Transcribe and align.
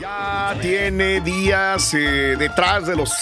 Ya 0.00 0.56
tiene 0.62 1.20
días 1.20 1.92
eh, 1.92 2.36
detrás 2.38 2.86
de 2.86 2.96
los 2.96 3.12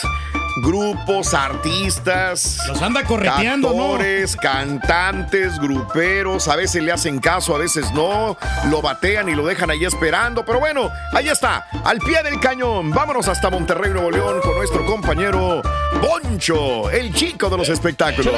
grupos, 0.56 1.34
artistas. 1.34 2.58
Los 2.68 2.80
anda 2.82 3.04
correteando, 3.04 3.72
¿no? 3.72 3.92
actores, 3.92 4.36
cantantes, 4.36 5.58
gruperos. 5.58 6.48
A 6.48 6.56
veces 6.56 6.82
le 6.82 6.92
hacen 6.92 7.18
caso, 7.18 7.54
a 7.54 7.58
veces 7.58 7.90
no. 7.92 8.36
Lo 8.70 8.82
batean 8.82 9.28
y 9.28 9.34
lo 9.34 9.46
dejan 9.46 9.70
ahí 9.70 9.84
esperando. 9.84 10.44
Pero 10.44 10.60
bueno, 10.60 10.90
ahí 11.12 11.28
está, 11.28 11.66
al 11.84 11.98
pie 11.98 12.22
del 12.22 12.40
cañón. 12.40 12.90
Vámonos 12.90 13.28
hasta 13.28 13.50
Monterrey, 13.50 13.92
Nuevo 13.92 14.10
León, 14.10 14.40
con 14.42 14.56
nuestro 14.56 14.84
compañero 14.86 15.62
Boncho, 16.00 16.90
el 16.90 17.12
chico 17.14 17.48
de 17.50 17.56
los 17.56 17.68
espectáculos. 17.68 18.32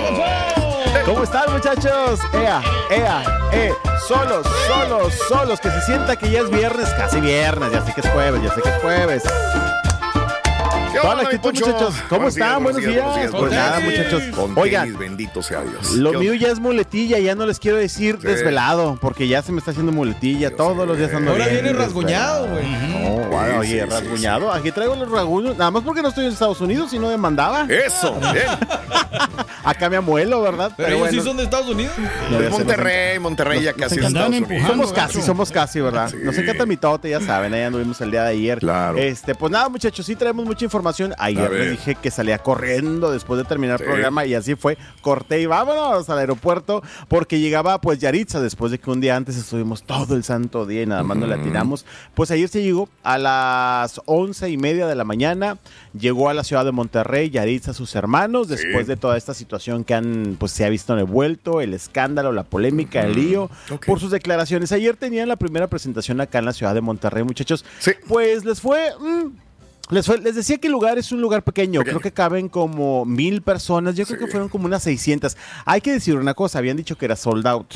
¿Cómo 1.05 1.23
están, 1.23 1.53
muchachos? 1.53 2.21
Ea, 2.33 2.63
ea, 2.91 3.23
eh. 3.53 3.73
Solos, 4.09 4.47
solos, 4.67 5.15
solos. 5.29 5.61
Que 5.61 5.71
se 5.71 5.81
sienta 5.83 6.17
que 6.17 6.31
ya 6.31 6.41
es 6.41 6.51
viernes, 6.51 6.89
casi 6.97 7.21
viernes. 7.21 7.71
Ya 7.73 7.85
sé 7.85 7.93
que 7.93 8.01
es 8.01 8.09
jueves, 8.09 8.43
ya 8.43 8.55
sé 8.55 8.63
que 8.63 8.69
es 8.69 8.83
jueves. 8.83 9.23
¿Qué 10.97 11.03
Toda 11.03 11.15
la 11.17 11.23
actitud, 11.25 11.53
muchachos. 11.53 11.95
¿Cómo 12.09 12.23
Buenos 12.23 12.37
están? 12.37 12.63
Buenos 12.63 12.83
días. 12.83 13.05
buenos 13.05 13.31
Pues 13.41 13.53
nada, 13.53 13.81
muchachos. 13.81 14.23
Con 14.35 14.59
Oigan, 14.59 14.85
tenis, 14.85 14.99
bendito 14.99 15.43
sea 15.43 15.61
Dios. 15.63 15.93
Lo 15.93 16.13
¿Qué 16.13 16.19
mío 16.19 16.35
ya 16.35 16.49
es 16.49 16.59
muletilla, 16.59 17.19
ya 17.19 17.35
no 17.35 17.45
les 17.47 17.59
quiero 17.59 17.77
decir 17.77 18.19
Sí. 18.21 18.27
desvelado, 18.27 18.99
porque 19.01 19.29
ya 19.29 19.43
se 19.43 19.53
me 19.53 19.59
está 19.59 19.73
haciendo 19.73 19.93
muletilla. 19.93 20.57
Todos 20.57 20.87
los 20.89 20.97
días 20.97 21.13
ando 21.13 21.33
Ahora 21.33 21.49
bien 21.49 21.63
viene 21.65 21.79
rasguñado, 21.79 22.49
güey. 22.49 22.65
No, 22.67 23.29
bueno, 23.29 23.53
Sí, 23.53 23.59
oye, 23.59 23.69
sí, 23.83 23.87
sí, 23.89 23.95
rasguñado. 23.95 24.53
Aquí 24.53 24.73
traigo 24.73 24.95
los 24.95 25.11
rasguños. 25.11 25.57
Nada 25.59 25.71
más 25.71 25.83
porque 25.83 26.01
no 26.03 26.09
estoy 26.09 26.25
en 26.27 26.33
Estados 26.33 26.61
Unidos 26.61 26.93
y 26.95 26.99
no 26.99 27.09
demandaba. 27.11 27.67
Eso, 27.69 28.15
bien. 28.33 28.47
Acá 29.65 29.91
me 29.91 29.97
amuelo, 29.97 30.41
¿verdad? 30.43 30.73
Pero 30.77 30.97
ellos 30.97 31.11
sí 31.11 31.21
son 31.21 31.37
de 31.37 31.43
Estados 31.45 31.69
Unidos. 31.69 31.93
no, 32.31 32.51
Monterrey, 32.51 33.19
Monterrey 33.19 33.63
ya 33.63 33.73
casi 33.73 33.99
Estados. 33.99 34.29
Unidos. 34.29 34.49
Somos 34.67 34.93
casi, 34.93 35.23
somos 35.23 35.51
casi, 35.51 35.81
¿verdad? 35.81 36.11
Nos 36.23 36.39
encanta 36.39 36.65
mi 36.67 36.77
tote, 36.77 37.11
ya 37.11 37.21
saben, 37.21 37.53
ahí 37.53 37.63
anduvimos 37.63 38.01
el 38.01 38.11
día 38.11 38.23
de 38.23 38.31
ayer. 38.31 38.59
Claro. 38.61 38.97
Este, 38.97 39.35
pues 39.35 39.51
nada, 39.53 39.69
muchachos, 39.69 40.07
sí 40.07 40.15
traemos 40.17 40.47
mucha 40.47 40.65
información. 40.65 40.86
A 40.87 41.15
Ayer 41.19 41.51
les 41.51 41.71
dije 41.73 41.95
que 41.97 42.11
salía 42.11 42.39
corriendo 42.39 43.11
después 43.13 43.39
de 43.39 43.45
terminar 43.45 43.79
Sí. 43.79 43.85
el 43.85 43.91
programa 43.91 44.25
y 44.27 44.35
así 44.35 44.55
fue. 44.55 44.77
Corté 45.01 45.41
y 45.41 45.47
vámonos 45.47 46.09
al 46.11 46.19
aeropuerto 46.19 46.83
porque 47.09 47.39
llegaba 47.41 47.81
pues 47.81 47.99
Yaritza 47.99 48.41
después 48.41 48.71
de 48.73 48.79
que 48.79 48.91
un 48.91 49.01
día 49.01 49.17
antes 49.17 49.37
estuvimos 49.37 49.83
todo 49.85 50.15
el 50.17 50.25
santo 50.25 50.67
día 50.67 50.83
y 50.83 50.87
nada 50.87 51.03
más 51.03 51.17
no 51.17 51.27
la 51.27 51.43
tiramos. 51.43 51.85
Pues 52.15 52.31
ayer 52.31 52.49
se 52.49 52.63
llegó 52.63 52.89
a 53.03 53.19
las 53.19 54.01
once 54.07 54.49
y 54.51 54.57
media 54.57 54.87
de 54.87 54.95
la 54.95 55.05
mañana. 55.05 55.59
Llegó 55.99 56.29
a 56.29 56.35
la 56.35 56.45
ciudad 56.45 56.65
de 56.65 56.73
Monterrey 56.73 57.31
Yaritza, 57.31 57.73
sus 57.73 57.95
hermanos, 57.95 58.49
después 58.49 58.87
de 58.87 58.97
toda 58.97 59.17
esta 59.17 59.35
situación 59.35 59.85
que 59.85 59.95
han, 59.95 60.37
pues 60.39 60.53
se 60.53 60.65
ha 60.65 60.69
visto 60.69 60.97
envuelto, 60.97 61.61
el 61.61 61.75
escándalo, 61.75 62.33
la 62.33 62.45
polémica, 62.45 63.03
el 63.03 63.15
lío, 63.15 63.51
Ok. 63.71 63.87
por 63.87 64.01
sus 64.01 64.11
declaraciones. 64.11 64.73
Ayer 64.73 64.97
tenían 64.97 65.29
la 65.29 65.37
primera 65.37 65.67
presentación 65.69 66.21
acá 66.21 66.39
en 66.39 66.45
la 66.45 66.53
ciudad 66.53 66.75
de 66.75 66.81
Monterrey, 66.81 67.23
muchachos. 67.25 67.65
Sí. 67.79 67.93
Pues 68.09 68.45
les 68.45 68.61
fue. 68.61 68.91
mm, 68.99 69.31
les, 69.91 70.07
fue- 70.07 70.19
les 70.19 70.35
decía 70.35 70.59
que 70.59 70.67
el 70.69 70.73
lugar 70.73 70.99
es 70.99 71.13
un 71.13 71.21
lugar 71.21 71.43
pequeño, 71.45 71.81
Pequeño. 71.81 71.85
creo 71.85 72.01
que 72.01 72.13
caben 72.13 72.49
como 72.49 73.05
mil 73.05 73.43
personas, 73.43 73.95
yo 73.95 74.05
creo 74.07 74.19
que 74.19 74.27
fueron 74.27 74.49
como 74.49 74.67
unas 74.67 74.83
600. 74.83 75.37
Hay 75.65 75.81
que 75.81 75.93
decir 75.93 76.17
una 76.17 76.35
cosa, 76.35 76.59
habían 76.59 76.77
dicho 76.77 76.97
que 76.97 77.05
era 77.05 77.17
sold 77.17 77.47
out. 77.47 77.73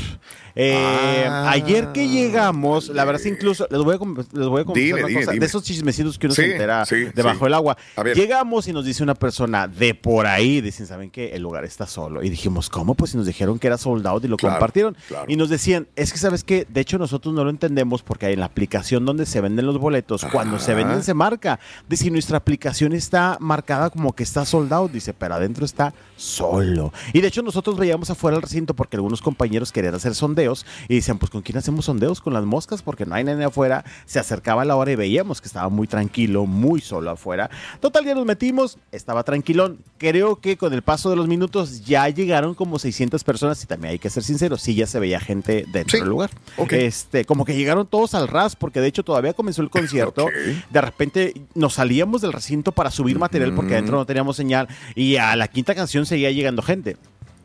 Eh, 0.57 1.25
Ah. 1.29 1.51
ayer 1.53 1.93
que 1.93 2.09
llegamos, 2.09 2.89
la 2.89 3.05
verdad 3.05 3.21
es 3.21 3.27
que 3.29 3.33
incluso, 3.35 3.67
les 3.71 3.81
voy 3.83 3.95
a, 3.95 3.99
les 4.37 4.49
voy 4.49 4.63
a 4.63 4.73
Dime, 4.73 4.95
una 5.01 5.07
dime, 5.07 5.21
cosa, 5.21 5.31
dime. 5.33 5.41
de 5.41 5.47
esos 5.47 5.63
chismecitos 5.63 6.19
que 6.19 6.27
uno 6.27 6.35
Sí, 6.35 6.43
se 6.43 6.53
entera 6.53 6.85
sí, 6.85 7.05
debajo 7.15 7.45
del 7.45 7.55
agua. 7.55 7.77
Llegamos 8.15 8.67
y 8.67 8.73
nos 8.73 8.85
dice 8.85 9.03
una 9.03 9.15
persona 9.15 9.69
de 9.69 9.95
por 9.95 10.27
ahí, 10.27 10.61
dicen, 10.61 10.87
¿saben 10.87 11.11
qué? 11.11 11.31
El 11.35 11.43
lugar 11.43 11.65
está 11.65 11.87
solo. 11.87 12.23
Y 12.23 12.31
dijimos, 12.31 12.69
¿cómo? 12.69 12.95
Pues 12.95 13.13
si 13.13 13.17
nos 13.17 13.27
dijeron 13.27 13.59
que 13.59 13.69
era 13.69 13.79
sold 13.79 14.07
out 14.07 14.25
y 14.25 14.29
lo 14.29 14.37
Claro, 14.37 14.57
compartieron. 14.57 14.97
claro. 15.09 15.27
Y 15.29 15.37
nos 15.37 15.49
decían, 15.49 15.87
es 15.97 16.13
que 16.13 16.19
sabes 16.19 16.43
qué, 16.43 16.67
de 16.69 16.81
hecho 16.81 16.99
nosotros 16.99 17.33
no 17.35 17.45
lo 17.45 17.51
entendemos 17.51 18.03
porque 18.03 18.27
en 18.31 18.41
la 18.41 18.47
aplicación 18.47 19.05
donde 19.05 19.27
se 19.27 19.41
venden 19.41 19.67
los 19.67 19.79
boletos, 19.79 20.27
cuando 20.33 20.59
se 20.59 20.75
venden 20.75 21.03
se 21.05 21.15
marca. 21.15 21.61
Dice, 21.89 22.00
"Y 22.03 22.11
nuestra 22.11 22.39
aplicación 22.39 22.93
está 22.93 23.37
marcada 23.41 23.91
como 23.91 24.13
que 24.15 24.23
está 24.23 24.45
sold 24.45 24.73
out, 24.73 24.93
dice, 24.93 25.13
pero 25.15 25.35
adentro 25.35 25.65
está 25.65 25.93
solo. 26.17 26.93
Y 27.13 27.21
de 27.21 27.29
hecho 27.29 27.43
nosotros 27.43 27.77
veíamos 27.79 28.11
afuera 28.11 28.37
el 28.37 28.43
recinto 28.43 28.75
porque 28.75 28.97
algunos 28.97 29.23
compañeros 29.23 29.73
querían 29.73 29.95
hacer 29.95 30.15
sondeos 30.15 30.65
y 30.89 30.95
decían, 30.97 31.19
pues 31.19 31.31
¿con 31.31 31.43
quién 31.43 31.59
hacemos 31.59 31.87
sondeos? 31.87 32.21
Con 32.21 32.33
las 32.35 32.45
moscas 32.45 32.83
porque 32.83 33.07
no 33.07 33.15
hay 33.15 33.25
nadie 33.25 33.45
afuera. 33.45 33.85
Se 34.07 34.19
acercaba 34.19 34.65
la 34.65 34.77
hora 34.77 34.93
y 34.93 34.97
veíamos 34.97 35.41
que 35.41 35.47
estaba 35.49 35.69
muy 35.69 35.87
tranquilo, 35.87 36.47
muy 36.47 36.81
solo 36.81 37.11
afuera. 37.11 37.51
Total, 37.81 38.05
ya 38.05 38.15
nos 38.15 38.27
metimos, 38.27 38.79
estaba 38.93 39.23
tranquilón. 39.25 39.79
Creo 39.99 40.37
que 40.41 40.57
con 40.57 40.73
el 40.73 40.83
paso 40.83 41.11
de 41.11 41.17
los 41.17 41.27
minutos 41.29 41.85
ya 41.85 42.09
llegaron 42.09 42.55
como 42.55 42.79
600 42.79 43.25
personas 43.25 43.63
y 43.63 43.67
también 43.67 43.93
hay 43.93 43.99
que 43.99 44.11
ser 44.11 44.23
sinceros, 44.23 44.61
sí 44.63 44.75
ya 44.75 44.87
se 44.87 44.99
veía 45.01 45.21
gente 45.21 45.65
dentro 45.73 45.97
Sí. 45.97 46.01
del 46.01 46.09
lugar. 46.09 46.31
Este, 46.71 47.25
como 47.25 47.45
que 47.45 47.57
llegaron 47.57 47.87
todos 47.87 48.15
al 48.15 48.29
ras 48.29 48.57
porque 48.57 48.81
de 48.81 48.87
hecho 48.89 49.03
todavía 49.03 49.33
comenzó 49.33 49.63
el 49.63 49.71
concierto. 49.71 50.27
De 50.71 50.81
repente 50.81 51.35
nos 51.55 51.79
salíamos 51.91 52.21
del 52.21 52.33
recinto 52.33 52.71
para 52.71 52.93
subir 52.93 53.19
material 53.19 53.53
porque 53.53 53.73
adentro 53.73 53.97
no 53.97 54.07
teníamos 54.07 54.37
señal 54.37 54.69
y 54.95 55.17
a 55.17 55.35
la 55.35 55.49
quinta 55.49 55.75
canción 55.75 56.07
seguía 56.07 56.31
llegando 56.31 56.63
gente 56.63 56.97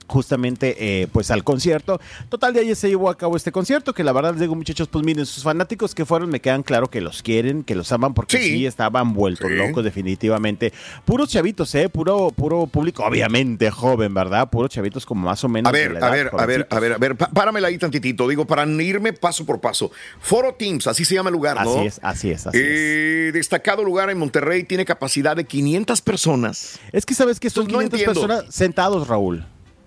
justamente 0.07 0.75
eh, 1.01 1.07
pues 1.11 1.31
al 1.31 1.43
concierto. 1.43 1.99
Total 2.29 2.53
de 2.53 2.61
ahí 2.61 2.75
se 2.75 2.89
llevó 2.89 3.09
a 3.09 3.17
cabo 3.17 3.35
este 3.35 3.51
concierto 3.51 3.93
que 3.93 4.03
la 4.03 4.11
verdad 4.11 4.31
les 4.31 4.41
digo 4.41 4.55
muchachos 4.55 4.87
pues 4.87 5.03
miren 5.05 5.25
sus 5.25 5.43
fanáticos 5.43 5.95
que 5.95 6.05
fueron 6.05 6.29
me 6.29 6.39
quedan 6.41 6.63
claro 6.63 6.89
que 6.89 7.01
los 7.01 7.21
quieren, 7.23 7.63
que 7.63 7.75
los 7.75 7.91
aman 7.91 8.13
porque 8.13 8.37
sí, 8.37 8.43
Sí. 8.49 8.65
estaban 8.65 9.13
vueltos 9.13 9.49
Sí. 9.49 9.55
locos 9.55 9.83
definitivamente. 9.83 10.73
Puros 11.05 11.29
chavitos, 11.29 11.73
eh, 11.75 11.89
puro 11.89 12.31
puro 12.35 12.67
público 12.67 13.03
obviamente 13.03 13.69
joven, 13.71 14.13
¿verdad? 14.13 14.49
Puros 14.49 14.69
chavitos 14.71 15.05
como 15.05 15.25
más 15.25 15.43
o 15.43 15.49
menos 15.49 15.69
A 15.71 15.75
de 15.75 15.87
ver, 15.89 16.03
a 16.03 16.09
ver, 16.09 16.29
a 16.37 16.45
ver, 16.45 16.67
a 16.69 16.79
ver, 16.79 16.93
a 16.93 16.97
ver, 16.97 17.15
pá- 17.15 17.29
páramela 17.31 17.67
ahí 17.67 17.77
tantitito. 17.77 18.27
Digo, 18.27 18.45
para 18.45 18.65
irme 18.65 19.13
paso 19.13 19.45
por 19.45 19.59
paso. 19.61 19.91
Foro 20.19 20.53
Teams, 20.53 20.87
así 20.87 21.05
se 21.05 21.15
llama 21.15 21.29
el 21.29 21.33
lugar, 21.33 21.63
¿no? 21.63 21.77
Así 21.77 21.85
es, 21.87 21.99
así 22.03 22.31
es, 22.31 22.45
así 22.47 22.57
es. 22.57 22.63
Eh, 22.65 23.31
destacado 23.33 23.83
lugar 23.83 24.09
en 24.09 24.17
Monterrey, 24.17 24.63
tiene 24.63 24.85
capacidad 24.85 25.35
de 25.35 25.45
500 25.45 26.01
personas. 26.01 26.79
Es 26.91 27.05
que 27.05 27.13
sabes 27.13 27.39
que 27.39 27.49
son 27.49 27.63
no 27.65 27.79
500 27.79 27.99
entiendo. 27.99 28.21
personas 28.27 28.53
sentados, 28.55 29.07
Raúl. 29.07 29.45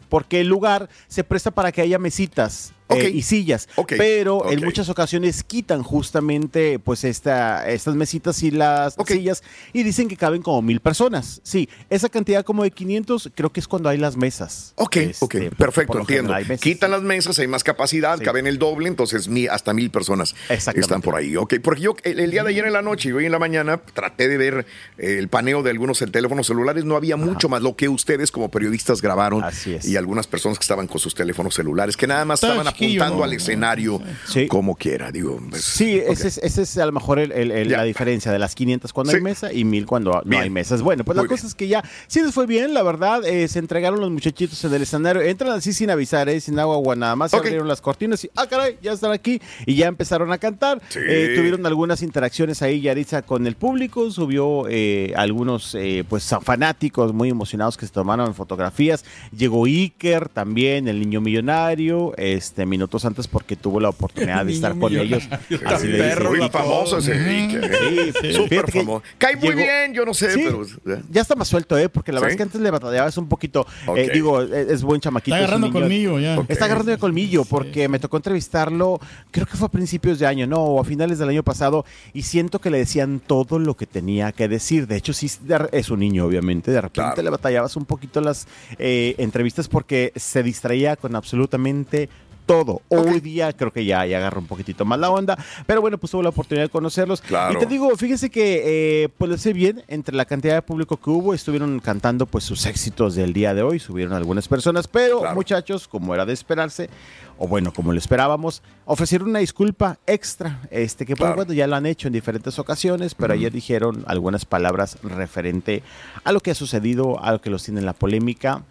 Porque 0.09 0.41
el 0.41 0.49
lugar 0.49 0.89
se 1.09 1.25
presta 1.25 1.51
para 1.51 1.73
que 1.73 1.83
haya 1.83 1.99
mesitas 1.99 2.73
Ok. 2.89 2.99
eh, 3.01 3.11
y 3.11 3.23
sillas. 3.23 3.69
Pero 3.87 4.51
en 4.51 4.65
muchas 4.65 4.89
ocasiones 4.89 5.43
quitan 5.45 5.83
justamente 5.83 6.79
pues 6.79 7.05
esta, 7.05 7.69
estas 7.69 7.95
mesitas 7.95 8.43
y 8.43 8.51
las 8.51 8.97
sillas 9.07 9.43
y 9.73 9.83
dicen 9.83 10.09
que 10.09 10.17
caben 10.17 10.43
como 10.43 10.63
mil 10.63 10.81
personas. 10.81 11.41
Sí, 11.45 11.69
esa 11.91 12.09
cantidad 12.09 12.45
como 12.45 12.63
de 12.63 12.71
500 12.71 13.31
creo 13.35 13.51
que 13.53 13.61
es 13.61 13.69
cuando 13.69 13.89
hay 13.89 13.99
las 13.99 14.17
mesas. 14.17 14.73
Ok, 14.77 14.97
Este, 14.97 15.25
ok, 15.25 15.55
perfecto, 15.57 15.99
entiendo. 16.01 16.35
Quitan 16.61 16.91
las 16.91 17.03
mesas, 17.03 17.39
hay 17.39 17.47
más 17.47 17.63
capacidad, 17.65 18.19
Sí. 18.19 18.25
caben 18.25 18.47
el 18.47 18.59
doble, 18.59 18.89
entonces 18.89 19.29
hasta 19.51 19.73
mil 19.75 19.91
personas 19.91 20.35
están 20.49 21.03
por 21.03 21.15
ahí. 21.15 21.37
Ok, 21.37 21.55
porque 21.63 21.83
yo 21.83 21.95
el, 22.05 22.21
el 22.21 22.31
día 22.31 22.43
de 22.43 22.51
ayer 22.51 22.65
en 22.67 22.73
la 22.73 22.83
noche 22.83 23.11
y 23.11 23.13
hoy 23.13 23.27
en 23.27 23.33
la 23.33 23.39
mañana 23.39 23.79
traté 23.79 24.29
de 24.29 24.37
ver 24.39 24.67
eh, 24.99 25.17
el 25.19 25.29
paneo 25.29 25.63
de 25.63 25.71
algunos 25.71 25.99
teléfonos 26.11 26.47
celulares, 26.47 26.85
no 26.85 26.97
había 26.97 27.17
mucho 27.17 27.49
más 27.49 27.63
lo 27.63 27.77
que 27.77 27.89
ustedes 27.89 28.31
como 28.31 28.51
periodistas 28.51 29.03
grabaron 29.03 29.45
Así 29.45 29.75
es. 29.75 29.85
y 29.87 29.97
algunas 29.97 30.27
personas 30.27 30.59
que 30.59 30.63
estaban 30.63 30.87
con 30.87 30.99
sus 30.99 31.15
teléfonos 31.15 31.55
celulares, 31.55 31.97
que 31.97 32.07
nada 32.07 32.25
más 32.25 32.43
estaban 32.43 32.67
apuntando 32.87 33.19
¿no? 33.19 33.25
al 33.25 33.33
escenario 33.33 34.01
Sí. 34.27 34.47
como 34.47 34.77
quiera, 34.77 35.11
digo. 35.13 35.41
pues, 35.51 35.65
Sí, 35.65 35.99
ok. 36.01 36.13
ese, 36.13 36.29
es, 36.29 36.39
ese 36.39 36.63
es 36.63 36.79
a 36.79 36.87
lo 36.87 36.93
mejor 36.93 37.19
el- 37.19 37.33
el- 37.33 37.51
el- 37.51 37.69
Ya. 37.69 37.79
la 37.79 37.85
diferencia 37.85 38.33
de 38.33 38.39
las 38.39 38.55
500 38.55 38.93
cuando 38.93 39.11
Sí. 39.11 39.17
hay 39.17 39.23
mesa 39.23 39.53
y 39.53 39.65
1000 39.65 39.87
cuando 39.87 40.13
no 40.13 40.23
Bien. 40.25 40.43
hay 40.43 40.51
mesas. 40.51 40.83
Bueno, 40.83 41.05
pues 41.05 41.17
la 41.17 41.23
cosa 41.23 41.43
bien. 41.43 41.47
es 41.49 41.55
que 41.55 41.69
ya 41.69 41.83
sí 42.07 42.23
les 42.23 42.33
fue 42.35 42.47
bien, 42.47 42.75
la 42.75 42.83
verdad. 42.83 43.25
eh, 43.27 43.49
se 43.49 43.59
entregaron 43.59 44.01
los 44.01 44.11
muchachitos 44.11 44.63
en 44.65 44.75
el 44.75 44.83
escenario. 44.83 45.23
Entran 45.23 45.53
así 45.53 45.73
sin 45.73 45.91
avisar, 45.91 46.29
eh, 46.29 46.41
sin 46.41 46.59
agua 46.59 46.77
agua, 46.77 46.95
nada 46.97 47.17
más. 47.17 47.31
Se 47.31 47.37
abrieron 47.37 47.67
las 47.69 47.81
cortinas 47.81 48.23
y, 48.25 48.31
ah, 48.37 48.47
caray, 48.47 48.77
ya 48.83 48.93
están 48.93 49.13
aquí. 49.13 49.41
Y 49.67 49.75
ya 49.77 49.87
empezaron 49.87 50.31
a 50.33 50.39
cantar. 50.39 50.81
Sí. 50.89 50.99
Eh, 51.03 51.35
tuvieron 51.37 51.65
algunas 51.67 52.03
interacciones 52.03 52.63
ahí, 52.63 52.81
Yaritza, 52.81 53.23
con 53.23 53.47
el 53.47 53.57
público. 53.57 54.11
Subió 54.11 54.65
eh, 54.69 55.13
algunos 55.17 55.75
eh, 55.75 56.05
pues 56.09 56.29
fanáticos 56.43 57.13
muy 57.13 57.29
emocionados 57.31 57.77
que 57.77 57.87
se 57.87 57.93
tomaron 57.93 58.35
fotografías. 58.35 59.05
Llegó 59.37 59.65
Iker 59.67 60.29
también, 60.29 60.89
el 60.89 61.01
niño 61.01 61.21
millonario. 61.21 62.13
Este, 62.17 62.67
minutos 62.69 63.05
antes 63.05 63.27
porque 63.27 63.57
tuvo 63.57 63.81
la 63.81 63.89
oportunidad 63.89 64.45
de 64.47 64.53
estar 64.55 64.79
con 64.79 64.95
ellos. 64.97 65.29
Así 65.67 65.89
perro, 65.89 66.33
famoso 66.51 66.99
ese 66.99 67.13
Enrique. 67.17 68.13
Sí, 68.23 68.33
Súper 68.33 68.49
fíjate 68.49 68.73
que 68.73 68.79
famoso. 68.81 69.03
Cae 69.19 69.37
muy 69.37 69.49
llegó- 69.49 69.57
bien, 69.59 69.95
yo 69.95 70.05
no 70.05 70.15
sé, 70.15 70.31
Sí, 70.31 70.43
pero. 70.45 70.63
¿eh? 70.65 71.03
ya 71.11 71.21
está 71.23 71.35
más 71.35 71.49
suelto, 71.49 71.77
¿eh? 71.79 71.89
Porque 71.89 72.13
la 72.13 72.21
verdad 72.21 72.31
¿Sí? 72.31 72.35
es 72.35 72.37
que 72.37 72.43
antes 72.45 72.61
le 72.61 72.71
batallabas 72.71 73.17
un 73.19 73.29
poquito. 73.29 73.67
Eh, 73.97 74.11
digo, 74.13 74.43
es, 74.43 74.51
es 74.71 74.83
buen 74.83 75.01
chamaquito. 75.01 75.35
Está 75.37 75.47
agarrando 75.47 75.73
colmillo 75.73 76.19
ya. 76.21 76.37
Está 76.49 76.67
agarrando 76.67 76.93
de 76.93 76.99
colmillo 76.99 77.45
porque 77.45 77.89
me 77.89 77.99
tocó 77.99 78.17
entrevistarlo, 78.19 79.01
creo 79.31 79.47
que 79.47 79.57
fue 79.57 79.67
a 79.67 79.71
principios 79.71 80.19
de 80.19 80.27
año, 80.27 80.47
no, 80.47 80.59
o 80.63 80.81
a 80.81 80.85
finales 80.85 81.19
del 81.19 81.29
año 81.31 81.43
pasado, 81.43 81.85
y 82.13 82.23
siento 82.23 82.61
que 82.61 82.71
le 82.71 82.79
decían 82.79 83.21
todo 83.27 83.59
lo 83.59 83.77
que 83.77 83.87
tenía 83.87 84.33
que 84.33 84.49
decir. 84.49 84.87
De 84.87 84.97
hecho, 84.97 85.13
sí, 85.13 85.31
es 85.73 85.91
un 85.91 86.01
niño, 86.01 86.25
obviamente. 86.27 86.71
De 86.71 86.81
repente 86.81 86.99
Claro. 86.99 87.23
le 87.23 87.31
batallabas 87.31 87.77
un 87.77 87.85
poquito 87.85 88.21
las 88.21 88.47
eh, 88.79 89.15
entrevistas 89.19 89.69
porque 89.69 90.13
se 90.17 90.43
distraía 90.43 90.97
con 90.97 91.15
absolutamente 91.15 92.09
todo. 92.49 92.81
Hoy 92.89 93.21
día 93.21 93.53
creo 93.53 93.71
que 93.71 93.85
ya, 93.85 94.07
ya 94.07 94.17
agarra 94.17 94.39
un 94.41 94.47
poquitito 94.47 94.87
más 94.87 94.99
la 94.99 95.11
onda, 95.11 95.37
pero 95.67 95.83
bueno, 95.83 95.99
pues 95.99 96.11
tuve 96.11 96.23
la 96.23 96.31
oportunidad 96.31 96.65
de 96.65 96.71
conocerlos. 96.71 97.21
Claro. 97.21 97.53
Y 97.55 97.59
te 97.59 97.67
digo, 97.67 97.95
fíjense 97.95 98.31
que 98.31 99.05
eh, 99.05 99.09
pues 99.19 99.31
les 99.31 99.43
sé 99.43 99.53
bien, 99.53 99.83
entre 99.87 100.17
la 100.17 100.25
cantidad 100.25 100.55
de 100.55 100.63
público 100.63 100.97
que 100.97 101.11
hubo, 101.11 101.35
estuvieron 101.35 101.79
cantando 101.79 102.25
pues 102.25 102.45
sus 102.45 102.65
éxitos 102.65 103.15
del 103.15 103.35
día 103.35 103.53
de 103.53 103.63
hoy, 103.63 103.79
subieron 103.79 104.15
algunas 104.15 104.49
personas, 104.49 104.89
pero 104.89 105.21
Claro. 105.21 105.35
muchachos, 105.35 105.87
como 105.87 106.15
era 106.15 106.25
de 106.25 106.33
esperarse, 106.33 106.89
o 107.37 107.47
bueno, 107.47 107.71
como 107.73 107.93
lo 107.93 107.99
esperábamos, 107.99 108.63
ofrecieron 108.87 109.29
una 109.29 109.41
disculpa 109.41 109.99
extra, 110.07 110.61
este 110.71 111.05
que 111.05 111.15
pues, 111.17 111.27
Claro. 111.29 111.37
bueno, 111.37 111.53
ya 111.53 111.67
lo 111.67 111.77
han 111.77 111.85
hecho 111.85 112.09
en 112.09 112.15
diferentes 112.15 112.59
ocasiones, 112.59 113.15
pero 113.15 113.35
ayer 113.35 113.53
dijeron 113.53 114.05
algunas 114.07 114.47
palabras 114.47 114.97
referente 115.03 115.83
a 116.25 116.33
lo 116.33 116.41
que 116.41 116.53
ha 116.53 116.55
sucedido, 116.55 117.23
a 117.23 117.33
lo 117.33 117.41
que 117.43 117.51
los 117.51 117.63
tiene 117.63 117.81
en 117.81 117.87
la 117.87 117.93
polémica. 117.93 118.63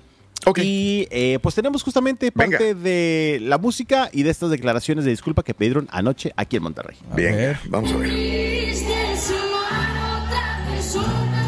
Y 0.63 1.07
eh, 1.12 1.39
pues 1.42 1.56
tenemos 1.56 1.84
justamente 1.84 2.31
Venga. 2.34 2.57
parte 2.57 2.74
de 2.75 3.39
la 3.42 3.57
música 3.57 4.10
y 4.13 4.24
de 4.24 4.30
estas 4.31 4.50
declaraciones 4.50 5.04
de 5.06 5.12
disculpa 5.12 5.44
que 5.44 5.54
pidieron 5.54 5.88
anoche 5.92 6.31
aquí 6.36 6.56
en 6.57 6.63
Monterrey. 6.63 6.98
A 7.12 7.16
Bien, 7.16 7.36
ver. 7.36 7.60
vamos 7.68 7.92
a 7.92 7.98
ver. 7.98 8.10
Si 8.10 8.86
no 8.86 9.57
hay 9.69 10.25
otra 10.25 10.68
persona 10.72 11.48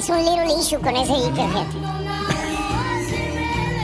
Es 0.00 0.08
un 0.08 0.24
little 0.24 0.60
issue 0.60 0.80
con 0.80 0.96
ese 0.96 1.12
Iker, 1.12 1.32
fíjate. 1.34 1.76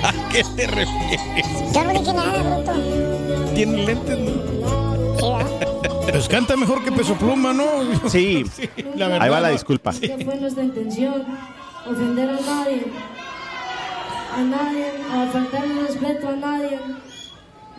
¿A 0.06 0.12
qué 0.30 0.44
te 0.56 0.66
refieres? 0.66 1.72
Yo 1.72 1.84
no 1.84 1.92
dije 1.92 2.12
nada, 2.12 2.42
bruto. 2.42 2.72
Tiene 3.54 3.84
lentes, 3.86 4.18
¿no? 4.18 4.32
Sí, 5.18 5.26
¿verdad? 5.32 6.10
Pues 6.10 6.28
canta 6.28 6.56
mejor 6.56 6.84
que 6.84 6.92
Peso 6.92 7.14
Pluma, 7.14 7.52
¿no? 7.52 7.64
Sí, 8.08 8.44
la 8.94 9.08
verdad. 9.08 9.22
ahí 9.22 9.30
va 9.30 9.40
la 9.40 9.48
disculpa. 9.50 9.92
Nunca 9.92 10.24
fue 10.24 10.36
nuestra 10.36 10.64
intención 10.64 11.24
ofender 11.88 12.30
a 12.30 12.40
nadie, 12.40 12.86
a 14.34 14.40
nadie, 14.40 14.86
a 15.12 15.26
faltarle 15.32 15.82
respeto 15.82 16.28
a 16.28 16.36
nadie. 16.36 16.80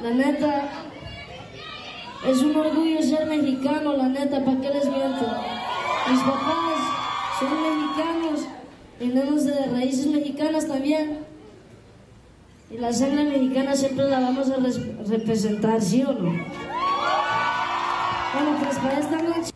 La 0.01 0.11
neta, 0.11 0.69
es 2.27 2.41
un 2.41 2.55
orgullo 2.55 3.01
ser 3.01 3.25
mexicano, 3.25 3.93
la 3.97 4.07
neta, 4.09 4.43
¿para 4.43 4.61
qué 4.61 4.69
les 4.69 4.85
miento? 4.85 5.25
Mis 6.09 6.19
papás 6.19 6.77
son 7.39 7.49
mexicanos, 7.49 7.86
venimos 8.99 9.45
de 9.45 9.65
raíces 9.67 10.07
mexicanas 10.07 10.67
también. 10.67 11.19
Y 12.69 12.77
la 12.77 12.91
sangre 12.91 13.23
mexicana 13.23 13.75
siempre 13.75 14.09
la 14.09 14.19
vamos 14.19 14.49
a 14.49 14.57
res- 14.57 15.07
representar, 15.07 15.81
¿sí 15.81 16.03
o 16.03 16.11
no? 16.11 16.31
Bueno, 18.33 18.57
pues 18.61 18.77
para 18.77 18.99
esta 18.99 19.21
noche. 19.21 19.51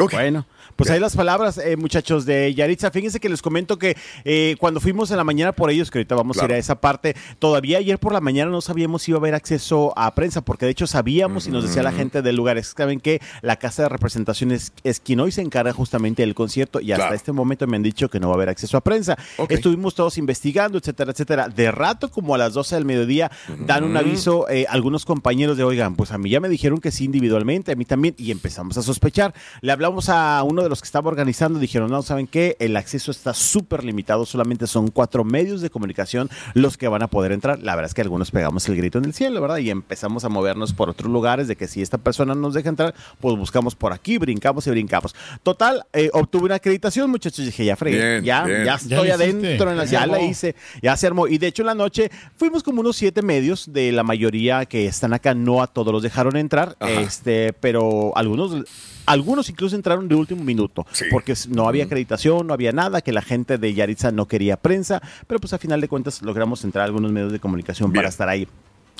Ok. 0.00 0.12
Bueno, 0.12 0.46
pues 0.76 0.90
ahí 0.90 1.00
las 1.00 1.16
palabras, 1.16 1.58
eh, 1.58 1.76
muchachos 1.76 2.24
de 2.26 2.54
Yaritza. 2.54 2.90
Fíjense 2.90 3.20
que 3.20 3.28
les 3.28 3.42
comento 3.42 3.78
que 3.78 3.96
eh, 4.24 4.56
cuando 4.58 4.80
fuimos 4.80 5.10
en 5.10 5.16
la 5.16 5.24
mañana 5.24 5.52
por 5.52 5.70
ellos, 5.70 5.90
que 5.90 5.98
ahorita 5.98 6.14
vamos 6.14 6.38
a 6.38 6.44
ir 6.44 6.52
a 6.52 6.58
esa 6.58 6.80
parte, 6.80 7.14
todavía 7.38 7.78
ayer 7.78 7.98
por 7.98 8.12
la 8.12 8.20
mañana 8.20 8.50
no 8.50 8.60
sabíamos 8.60 9.02
si 9.02 9.10
iba 9.10 9.18
a 9.18 9.20
haber 9.20 9.34
acceso 9.34 9.92
a 9.96 10.14
prensa, 10.14 10.42
porque 10.42 10.66
de 10.66 10.72
hecho 10.72 10.86
sabíamos 10.86 11.46
y 11.46 11.50
nos 11.50 11.64
decía 11.64 11.82
la 11.82 11.92
gente 11.92 12.22
del 12.22 12.36
lugar, 12.36 12.58
es 12.58 12.74
que 12.74 12.82
saben 12.82 13.00
que 13.00 13.20
la 13.42 13.56
casa 13.56 13.82
de 13.84 13.88
representación 13.88 14.52
es, 14.52 14.72
quien 15.04 15.20
hoy 15.20 15.32
se 15.32 15.40
encarga 15.42 15.72
justamente 15.72 16.22
del 16.22 16.34
concierto 16.34 16.80
y 16.80 16.92
hasta 16.92 17.04
Claro. 17.04 17.16
este 17.16 17.32
momento 17.32 17.66
me 17.66 17.76
han 17.76 17.82
dicho 17.82 18.08
que 18.08 18.18
no 18.20 18.28
va 18.28 18.34
a 18.34 18.36
haber 18.36 18.48
acceso 18.48 18.76
a 18.76 18.80
prensa. 18.80 19.16
Estuvimos 19.48 19.94
todos 19.94 20.16
investigando, 20.18 20.78
etcétera, 20.78 21.12
etcétera. 21.12 21.48
De 21.48 21.70
rato, 21.70 22.10
como 22.10 22.34
a 22.34 22.38
las 22.38 22.54
12 22.54 22.74
del 22.76 22.84
mediodía, 22.84 23.30
dan 23.66 23.84
un 23.84 23.96
aviso 23.96 24.48
eh, 24.48 24.66
algunos 24.68 25.04
compañeros 25.04 25.56
de, 25.56 25.64
oigan, 25.64 25.96
pues 25.96 26.12
a 26.12 26.18
mí 26.18 26.30
ya 26.30 26.40
me 26.40 26.48
dijeron 26.48 26.80
que 26.80 26.90
sí 26.90 27.04
individualmente, 27.04 27.72
a 27.72 27.76
mí 27.76 27.84
también, 27.84 28.14
y 28.18 28.30
empezamos 28.30 28.78
a 28.78 28.82
sospechar. 28.82 29.34
Le 29.60 29.72
hablamos 29.72 30.08
a 30.08 30.42
uno 30.54 30.62
de 30.62 30.68
los 30.68 30.80
que 30.80 30.86
estaba 30.86 31.08
organizando, 31.08 31.58
dijeron, 31.58 31.90
no, 31.90 32.00
¿saben 32.02 32.26
qué? 32.26 32.56
El 32.60 32.76
acceso 32.76 33.10
está 33.10 33.34
súper 33.34 33.84
limitado, 33.84 34.24
solamente 34.24 34.66
son 34.66 34.88
cuatro 34.88 35.24
medios 35.24 35.60
de 35.60 35.68
comunicación 35.70 36.30
los 36.54 36.76
que 36.78 36.88
van 36.88 37.02
a 37.02 37.08
poder 37.08 37.32
entrar. 37.32 37.58
La 37.60 37.74
verdad 37.74 37.90
es 37.90 37.94
que 37.94 38.02
algunos 38.02 38.30
pegamos 38.30 38.68
el 38.68 38.76
grito 38.76 38.98
en 38.98 39.04
el 39.04 39.12
cielo, 39.14 39.40
¿verdad? 39.40 39.58
Y 39.58 39.70
empezamos 39.70 40.24
a 40.24 40.28
movernos 40.28 40.72
por 40.72 40.88
otros 40.88 41.10
lugares 41.10 41.48
de 41.48 41.56
que 41.56 41.66
si 41.68 41.82
esta 41.82 41.98
persona 41.98 42.34
nos 42.34 42.54
deja 42.54 42.68
entrar, 42.68 42.94
pues 43.20 43.36
buscamos 43.36 43.74
por 43.74 43.92
aquí, 43.92 44.16
brincamos 44.18 44.66
y 44.66 44.70
brincamos. 44.70 45.14
Total, 45.42 45.84
eh, 45.92 46.08
obtuve 46.12 46.44
una 46.46 46.54
acreditación, 46.56 47.10
muchachos, 47.10 47.44
dije, 47.44 47.64
ya 47.64 47.76
fregué, 47.76 48.20
Bien, 48.20 48.24
ya, 48.24 48.44
bien. 48.44 48.64
ya 48.64 48.74
estoy 48.76 49.10
adentro, 49.10 49.70
en 49.70 49.76
la- 49.76 49.84
Ya 49.84 50.06
la 50.06 50.22
hice, 50.22 50.54
ya 50.82 50.96
se 50.96 51.06
armó. 51.08 51.26
Y 51.26 51.38
de 51.38 51.48
hecho 51.48 51.62
en 51.62 51.66
la 51.66 51.74
noche 51.74 52.10
fuimos 52.36 52.62
como 52.62 52.80
unos 52.80 52.96
siete 52.96 53.20
medios 53.22 53.72
de 53.72 53.90
la 53.92 54.02
mayoría 54.04 54.64
que 54.66 54.86
están 54.86 55.12
acá, 55.12 55.34
no 55.34 55.62
a 55.62 55.66
todos 55.66 55.92
los 55.92 56.02
dejaron 56.02 56.36
entrar, 56.36 56.76
Ajá. 56.78 57.00
este, 57.00 57.52
pero 57.54 58.16
algunos, 58.16 58.64
algunos 59.06 59.48
incluso 59.50 59.76
entraron 59.76 60.08
de 60.08 60.14
último 60.14 60.42
minuto, 60.44 60.86
Sí. 60.92 61.04
porque 61.10 61.34
no 61.48 61.68
había 61.68 61.84
acreditación, 61.84 62.46
no 62.46 62.54
había 62.54 62.72
nada, 62.72 63.00
que 63.00 63.12
la 63.12 63.22
gente 63.22 63.58
de 63.58 63.74
Yaritza 63.74 64.10
no 64.10 64.26
quería 64.26 64.56
prensa, 64.56 65.02
pero 65.26 65.40
pues 65.40 65.52
a 65.52 65.58
final 65.58 65.80
de 65.80 65.88
cuentas 65.88 66.22
logramos 66.22 66.64
entrar 66.64 66.82
a 66.82 66.86
algunos 66.86 67.12
medios 67.12 67.32
de 67.32 67.40
comunicación 67.40 67.90
Bien. 67.90 68.00
para 68.00 68.08
estar 68.08 68.28
ahí. 68.28 68.48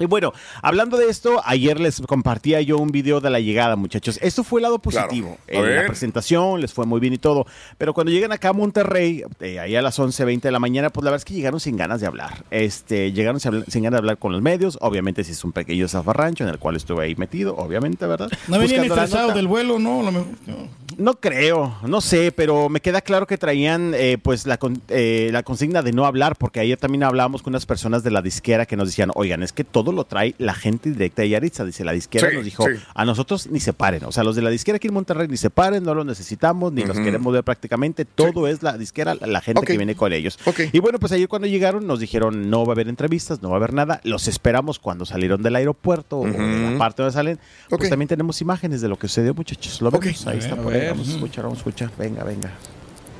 Y 0.00 0.06
bueno, 0.06 0.32
hablando 0.62 0.96
de 0.96 1.08
esto, 1.08 1.40
ayer 1.44 1.78
les 1.78 2.00
compartía 2.00 2.60
yo 2.60 2.78
un 2.78 2.90
video 2.90 3.20
de 3.20 3.30
la 3.30 3.38
llegada, 3.40 3.76
muchachos. 3.76 4.18
Esto 4.22 4.42
fue 4.42 4.60
el 4.60 4.62
lado 4.64 4.78
positivo. 4.80 5.38
A 5.48 5.52
Eh, 5.52 5.76
la 5.76 5.86
presentación 5.86 6.60
les 6.60 6.72
fue 6.72 6.84
muy 6.84 6.98
bien 7.00 7.12
y 7.14 7.18
todo. 7.18 7.46
Pero 7.78 7.94
cuando 7.94 8.10
llegan 8.10 8.32
acá 8.32 8.48
a 8.48 8.52
Monterrey, 8.52 9.22
eh, 9.40 9.60
ahí 9.60 9.76
a 9.76 9.82
las 9.82 9.98
11.20 10.00 10.40
de 10.40 10.50
la 10.50 10.58
mañana, 10.58 10.90
pues 10.90 11.04
la 11.04 11.10
verdad 11.10 11.20
es 11.20 11.24
que 11.24 11.34
llegaron 11.34 11.60
sin 11.60 11.76
ganas 11.76 12.00
de 12.00 12.06
hablar. 12.08 12.44
Este, 12.50 13.12
llegaron 13.12 13.38
sin, 13.40 13.52
ganas 13.82 13.92
de 13.92 13.98
hablar 13.98 14.18
con 14.18 14.32
los 14.32 14.42
medios. 14.42 14.78
Obviamente, 14.80 15.22
si 15.22 15.32
es 15.32 15.44
un 15.44 15.52
pequeño 15.52 15.86
zafarrancho 15.86 16.44
en 16.44 16.50
el 16.50 16.58
cual 16.58 16.74
estuve 16.76 17.04
ahí 17.04 17.14
metido, 17.14 17.56
obviamente, 17.56 18.04
¿verdad? 18.06 18.28
No 18.48 18.58
venían 18.58 18.84
estresados 18.84 19.34
del 19.34 19.46
vuelo, 19.46 19.78
¿no? 19.78 20.00
A 20.00 20.02
lo 20.04 20.12
mejor, 20.12 20.26
no. 20.46 20.84
No 20.96 21.14
creo, 21.18 21.76
no 21.88 22.00
sé, 22.00 22.30
pero 22.30 22.68
me 22.68 22.80
queda 22.80 23.00
claro 23.00 23.26
que 23.26 23.36
traían 23.36 23.94
eh, 23.96 24.16
pues 24.22 24.46
la, 24.46 24.58
con- 24.58 24.80
eh, 24.88 25.28
la 25.32 25.42
consigna 25.42 25.82
de 25.82 25.92
no 25.92 26.06
hablar, 26.06 26.36
porque 26.36 26.60
ayer 26.60 26.78
también 26.78 27.02
hablábamos 27.02 27.42
con 27.42 27.50
unas 27.52 27.66
personas 27.66 28.04
de 28.04 28.12
la 28.12 28.22
disquera 28.22 28.64
que 28.64 28.76
nos 28.76 28.88
decían, 28.88 29.10
oigan, 29.14 29.42
es 29.42 29.52
que 29.52 29.64
todo 29.64 29.83
lo 29.92 30.04
trae 30.04 30.34
la 30.38 30.54
gente 30.54 30.90
directa 30.90 31.22
de 31.22 31.28
Yaritza. 31.30 31.64
Dice, 31.64 31.84
la 31.84 31.92
disquera 31.92 32.28
Sí, 32.30 32.36
nos 32.36 32.44
dijo, 32.44 32.64
sí. 32.66 32.72
a 32.94 33.04
nosotros 33.04 33.48
ni 33.50 33.60
se 33.60 33.72
paren. 33.72 34.04
O 34.04 34.12
sea, 34.12 34.24
los 34.24 34.36
de 34.36 34.42
la 34.42 34.50
disquera 34.50 34.76
aquí 34.76 34.88
en 34.88 34.94
Monterrey 34.94 35.28
ni 35.28 35.36
se 35.36 35.50
paren, 35.50 35.84
no 35.84 35.94
los 35.94 36.06
necesitamos, 36.06 36.72
ni 36.72 36.82
los 36.84 36.98
queremos 36.98 37.32
ver 37.32 37.44
prácticamente. 37.44 38.04
Todo 38.04 38.48
es 38.48 38.62
la 38.62 38.76
disquera, 38.78 39.14
la 39.14 39.40
gente 39.40 39.66
que 39.66 39.76
viene 39.76 39.94
con 39.94 40.12
ellos. 40.12 40.38
Y 40.72 40.78
bueno, 40.80 40.98
pues 40.98 41.12
ayer 41.12 41.28
cuando 41.28 41.46
llegaron 41.48 41.86
nos 41.86 42.00
dijeron, 42.00 42.50
no 42.50 42.64
va 42.64 42.72
a 42.72 42.74
haber 42.74 42.88
entrevistas, 42.88 43.42
no 43.42 43.50
va 43.50 43.56
a 43.56 43.58
haber 43.58 43.72
nada. 43.74 44.00
Los 44.04 44.28
esperamos 44.28 44.78
cuando 44.78 45.04
salieron 45.04 45.42
del 45.42 45.56
aeropuerto 45.56 46.20
o 46.20 46.24
de 46.26 46.32
la 46.72 46.78
parte 46.78 47.02
donde 47.02 47.12
salen. 47.14 47.38
Ok. 47.70 47.78
Pues 47.78 47.90
también 47.90 48.08
tenemos 48.08 48.40
imágenes 48.40 48.80
de 48.80 48.88
lo 48.88 48.98
que 48.98 49.08
sucedió, 49.08 49.34
muchachos. 49.34 49.80
Lo 49.82 49.90
vemos, 49.90 50.26
ahí 50.26 50.36
A 50.36 50.38
está 50.38 50.54
ver, 50.54 50.64
por 50.64 50.72
ahí. 50.74 50.88
Vamos 50.88 51.08
a 51.08 51.12
escuchar, 51.12 51.44
vamos 51.44 51.58
a 51.58 51.60
escuchar. 51.60 51.90
Venga, 51.98 52.24
venga. 52.24 52.52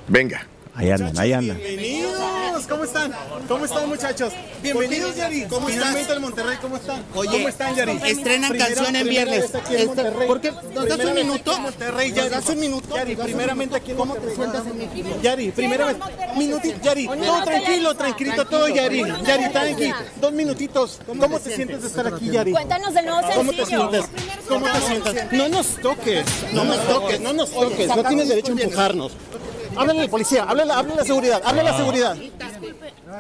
Venga. 0.09 0.47
Ahí 0.75 0.91
andan, 0.91 1.19
ahí 1.19 1.33
andan. 1.33 1.57
Bienvenidos, 2.55 2.69
¿cómo 2.69 2.85
están? 2.85 3.13
¿Cómo 3.49 3.65
están 3.65 3.89
muchachos? 3.89 4.33
Bienvenidos 4.63 5.17
Yari, 5.17 5.45
¿cómo 5.47 5.67
Finalmente 5.67 6.13
al 6.13 6.21
Monterrey, 6.21 6.57
¿cómo 6.63 6.77
están? 6.77 7.05
Oye, 7.17 7.31
¿cómo 7.33 7.49
están 7.49 7.75
Yari? 7.75 7.99
estrenan 8.05 8.51
Primera- 8.51 8.75
canción 8.75 8.95
en 8.97 9.09
viernes. 9.09 9.45
Este. 9.71 10.05
¿por 10.29 10.41
qué? 10.41 10.53
¿Nos 10.73 10.87
das 10.87 11.01
un 11.05 11.15
minuto? 11.15 11.59
Monterrey, 11.59 12.09
¿Nos 12.11 12.17
Yari. 12.17 12.31
das 12.31 12.49
un 12.49 12.61
minuto? 12.61 12.95
Yari, 12.97 13.17
primeramente 13.17 13.75
aquí 13.77 13.91
en 13.91 13.97
¿Cómo 13.97 14.15
te 14.15 14.35
sientas 14.37 14.67
en 14.69 14.79
México? 14.79 15.09
Yari, 15.21 15.51
primera 15.51 15.87
vez. 15.87 15.97
Minutito, 16.37 16.79
Yari. 16.81 17.09
No, 17.09 17.43
tranquilo, 17.45 17.95
tranquilito 17.97 18.45
todo, 18.47 18.69
Yari. 18.69 19.03
Yari, 19.27 19.49
tranqui. 19.53 19.93
Dos 20.21 20.33
minutitos. 20.33 21.01
¿Cómo 21.07 21.41
te 21.41 21.57
sientes 21.57 21.83
de 21.83 21.89
estar 21.89 22.07
aquí, 22.07 22.31
Yari? 22.31 22.53
Cuéntanos 22.53 22.95
del 22.95 23.07
nuevo 23.07 23.21
¿Cómo 23.35 23.51
te 23.51 23.57
sencillo. 23.57 23.91
sientes? 23.91 24.11
¿Cómo 24.49 24.67
te 24.67 24.81
sientes? 24.81 25.33
No 25.33 25.49
nos 25.49 25.67
toques, 25.83 26.25
no 26.53 26.65
nos 26.65 26.87
toques, 26.87 27.21
no 27.21 27.33
nos 27.33 27.51
toques. 27.51 27.89
No 27.89 28.05
tienes 28.05 28.29
derecho 28.29 28.53
a 28.57 28.61
empujarnos. 28.63 29.13
Háblale 29.77 30.01
al 30.03 30.09
policía, 30.11 30.45
háblale, 30.45 30.73
háblale 30.73 30.93
a 30.95 30.97
la 30.97 31.05
seguridad, 31.05 31.43
háblale 31.45 31.69
a 31.69 31.73
la 31.73 31.77
seguridad. 31.79 32.17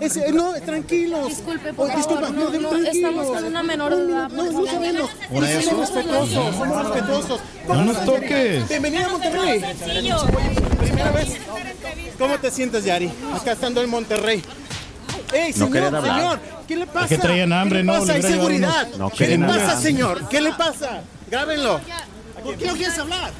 Ese- 0.00 0.32
no, 0.32 0.52
tranquilos. 0.54 1.28
Disculpe, 1.28 1.72
por 1.72 1.90
Oh, 1.90 1.96
disculpa, 1.96 2.26
favor, 2.26 2.60
no, 2.60 2.70
no, 2.72 2.76
estamos 2.88 3.26
con 3.26 3.44
una 3.44 3.62
menor 3.62 3.94
de 3.96 4.12
edad. 4.12 4.28
No, 4.30 4.44
no 4.50 4.66
sabemos. 4.66 5.10
Por 5.32 5.44
eso. 5.44 5.70
Somos 5.70 5.90
respetuosos, 5.90 6.56
somos 6.56 6.84
respetuosos. 6.84 7.40
No 7.68 7.84
nos 7.84 8.04
toques. 8.04 8.68
Bienvenido 8.68 9.06
a 9.06 9.08
Monterrey. 9.08 9.64
Primera 10.80 11.10
vez. 11.12 11.36
¿Cómo 12.18 12.38
te 12.38 12.50
sientes, 12.50 12.84
Yari? 12.84 13.10
Acá 13.34 13.52
estando 13.52 13.82
en 13.82 13.90
Monterrey. 13.90 14.42
¡Ey, 15.32 15.52
No 15.56 15.66
señor, 15.66 15.94
hablar. 15.96 16.02
señor! 16.16 16.40
¿Qué 16.68 16.76
le 16.76 16.86
pasa? 16.86 17.08
que 17.08 17.18
traían 17.18 17.52
hambre, 17.52 17.80
¿Qué 17.80 17.84
le 17.84 17.92
¿no? 17.92 18.00
pasa? 18.00 18.12
Hay 18.12 18.22
seguridad. 18.22 18.88
No 18.98 19.10
¿Qué 19.10 19.26
le 19.36 19.38
pasa, 19.46 19.80
señor? 19.80 20.28
¿Qué 20.28 20.40
le 20.40 20.52
pasa? 20.52 21.02
Grábenlo. 21.30 21.80
¿Por 22.42 22.56
qué 22.56 22.66
no 22.66 22.74
quieres 22.74 22.98
hablar? 22.98 23.32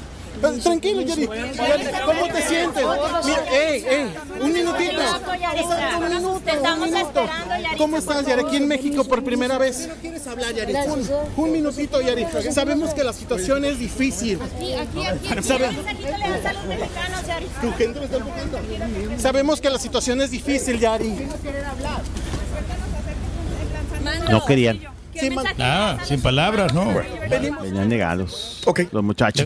Eh, 0.43 0.59
Tranquilo, 0.61 1.01
Yari. 1.01 1.27
¿Cómo 1.27 2.27
te 2.27 2.41
sientes? 2.41 2.83
Mira, 3.25 3.43
ey, 3.51 3.85
ey, 3.87 4.13
un 4.41 4.53
minutito. 4.53 5.01
Un 5.97 6.09
minuto, 6.09 6.51
un 6.73 6.81
minuto. 6.81 7.25
¿Cómo 7.77 7.97
estás, 7.97 8.25
Yari? 8.25 8.43
Aquí 8.45 8.57
en 8.57 8.67
México 8.67 9.03
por 9.05 9.23
primera 9.23 9.57
vez. 9.57 9.87
¿No 9.87 9.95
quieres 9.95 10.27
hablar, 10.27 10.53
Yari? 10.53 10.73
Un, 10.73 11.09
un 11.37 11.51
minutito, 11.51 12.01
Yari. 12.01 12.25
Sabemos 12.51 12.93
que 12.93 13.03
la 13.03 13.13
situación 13.13 13.65
es 13.65 13.79
difícil. 13.79 14.39
Aquí, 14.41 14.73
aquí, 14.73 15.05
aquí. 15.05 15.43
¿Sabe? 15.43 15.65
Aquí 15.67 15.75
te 16.03 16.17
le 16.17 16.29
das 16.29 16.45
a 16.45 16.53
los 16.53 16.65
mexicanos, 16.65 17.27
Yari. 17.27 17.45
Tu 17.61 17.73
gente 17.73 17.99
me 17.99 18.05
está 18.05 18.17
empujando. 18.17 18.59
Sabemos 19.17 19.61
que 19.61 19.69
la 19.69 19.79
situación 19.79 20.21
es 20.21 20.31
difícil, 20.31 20.79
Yari. 20.79 21.27
No 24.29 24.45
querían. 24.45 24.79
Sí, 25.17 25.29
Ah, 25.59 25.97
sin 26.03 26.21
palabras, 26.21 26.73
¿no? 26.73 26.93
Venían 27.29 27.87
negados. 27.87 28.61
Ok. 28.65 28.81
Los 28.91 29.03
muchachos. 29.03 29.45